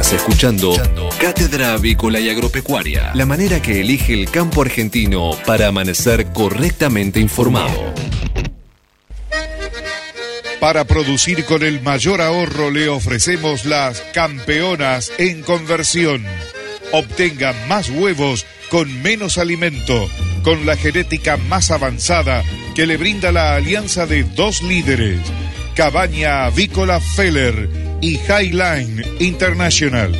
[0.00, 0.72] Escuchando
[1.20, 7.92] Cátedra Avícola y Agropecuaria, la manera que elige el campo argentino para amanecer correctamente informado.
[10.58, 16.24] Para producir con el mayor ahorro le ofrecemos las campeonas en conversión.
[16.92, 20.08] Obtenga más huevos con menos alimento,
[20.42, 22.42] con la genética más avanzada
[22.74, 25.20] que le brinda la alianza de dos líderes,
[25.74, 30.12] Cabaña Avícola Feller y Highline International.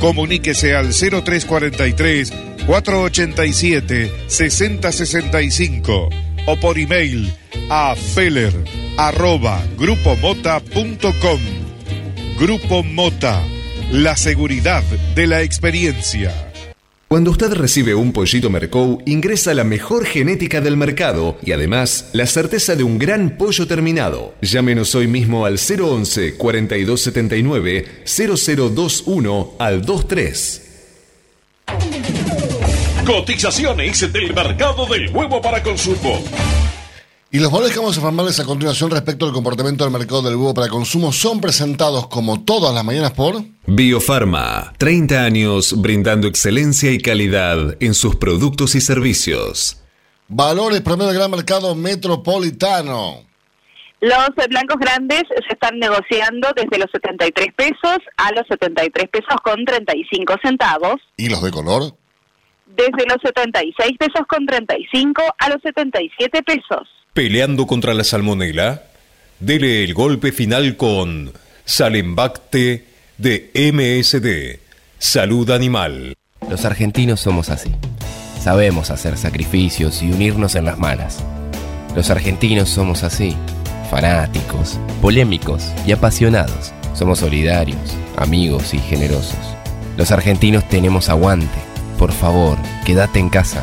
[0.00, 2.32] Comuníquese al 0343
[2.66, 6.08] 487 6065
[6.46, 7.32] o por email
[7.68, 8.52] a feller
[8.96, 11.40] arroba grupomota.com.
[12.38, 13.42] Grupo Mota,
[13.90, 14.82] la seguridad
[15.14, 16.51] de la experiencia.
[17.12, 22.24] Cuando usted recibe un pollito Mercou, ingresa la mejor genética del mercado y además la
[22.24, 24.32] certeza de un gran pollo terminado.
[24.40, 30.62] Llámenos hoy mismo al 011 4279 0021 al 23.
[33.04, 36.24] Cotizaciones del mercado del huevo para consumo.
[37.34, 40.36] Y los valores que vamos a informarles a continuación respecto al comportamiento del mercado del
[40.36, 43.36] huevo para consumo son presentados como todas las mañanas por...
[43.64, 49.82] Biofarma, 30 años brindando excelencia y calidad en sus productos y servicios.
[50.28, 53.24] Valores promedio del gran mercado metropolitano.
[54.02, 59.64] Los blancos grandes se están negociando desde los 73 pesos a los 73 pesos con
[59.64, 61.00] 35 centavos.
[61.16, 61.96] ¿Y los de color?
[62.66, 67.01] Desde los 76 pesos con 35 a los 77 pesos.
[67.14, 68.84] Peleando contra la salmonela,
[69.38, 71.30] dele el golpe final con
[71.66, 72.86] Salembacte
[73.18, 74.58] de MSD,
[74.98, 76.16] Salud Animal.
[76.48, 77.70] Los argentinos somos así.
[78.40, 81.22] Sabemos hacer sacrificios y unirnos en las malas.
[81.94, 83.36] Los argentinos somos así,
[83.90, 86.72] fanáticos, polémicos y apasionados.
[86.94, 89.54] Somos solidarios, amigos y generosos.
[89.98, 91.58] Los argentinos tenemos aguante.
[91.98, 92.56] Por favor,
[92.86, 93.62] quédate en casa.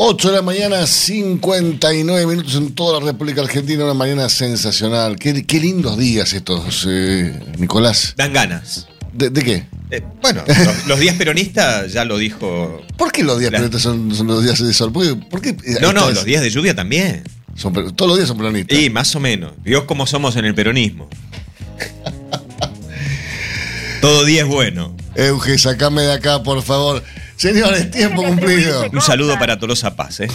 [0.00, 5.16] 8 de la mañana, 59 minutos en toda la República Argentina, una mañana sensacional.
[5.18, 8.14] Qué, qué lindos días estos, eh, Nicolás.
[8.16, 8.86] Dan ganas.
[9.12, 9.66] ¿De, de qué?
[9.90, 12.80] Eh, bueno, los, los días peronistas ya lo dijo.
[12.96, 14.92] ¿Por qué los días La- peronistas son, son los días de sol?
[14.92, 15.16] ¿Por qué?
[15.16, 17.24] por qué- No, no, los días de lluvia también.
[17.56, 18.78] son todos los días son peronistas.
[18.78, 19.52] Y más o menos.
[19.64, 21.08] Dios cómo somos en el peronismo.
[24.00, 24.94] Todo día es bueno.
[25.16, 27.02] Euge, sacame de acá, por favor.
[27.38, 28.84] Señores, tiempo cumplido.
[28.92, 30.28] Un saludo para Tolosa Paz, ¿eh?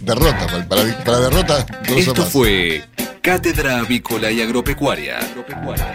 [0.00, 1.64] Derrota, para, para- para derrota.
[1.86, 2.32] Tolosa Esto Paz.
[2.32, 2.82] fue
[3.22, 5.18] Cátedra Avícola y Agropecuaria,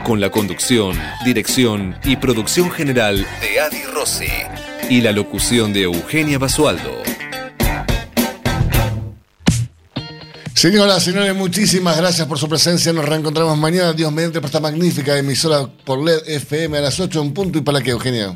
[0.06, 4.28] con la conducción, dirección y producción general de Adi Rossi
[4.90, 7.04] y la locución de Eugenia Basualdo.
[10.54, 12.94] Señoras, señores, muchísimas gracias por su presencia.
[12.94, 17.22] Nos reencontramos mañana, Dios mediante, por esta magnífica emisora por LED FM a las 8
[17.22, 17.58] en punto.
[17.60, 18.36] ¿Y para qué, Eugenia?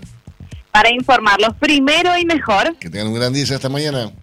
[0.80, 4.14] Para informarlos primero y mejor Que tengan un gran día y hasta mañana.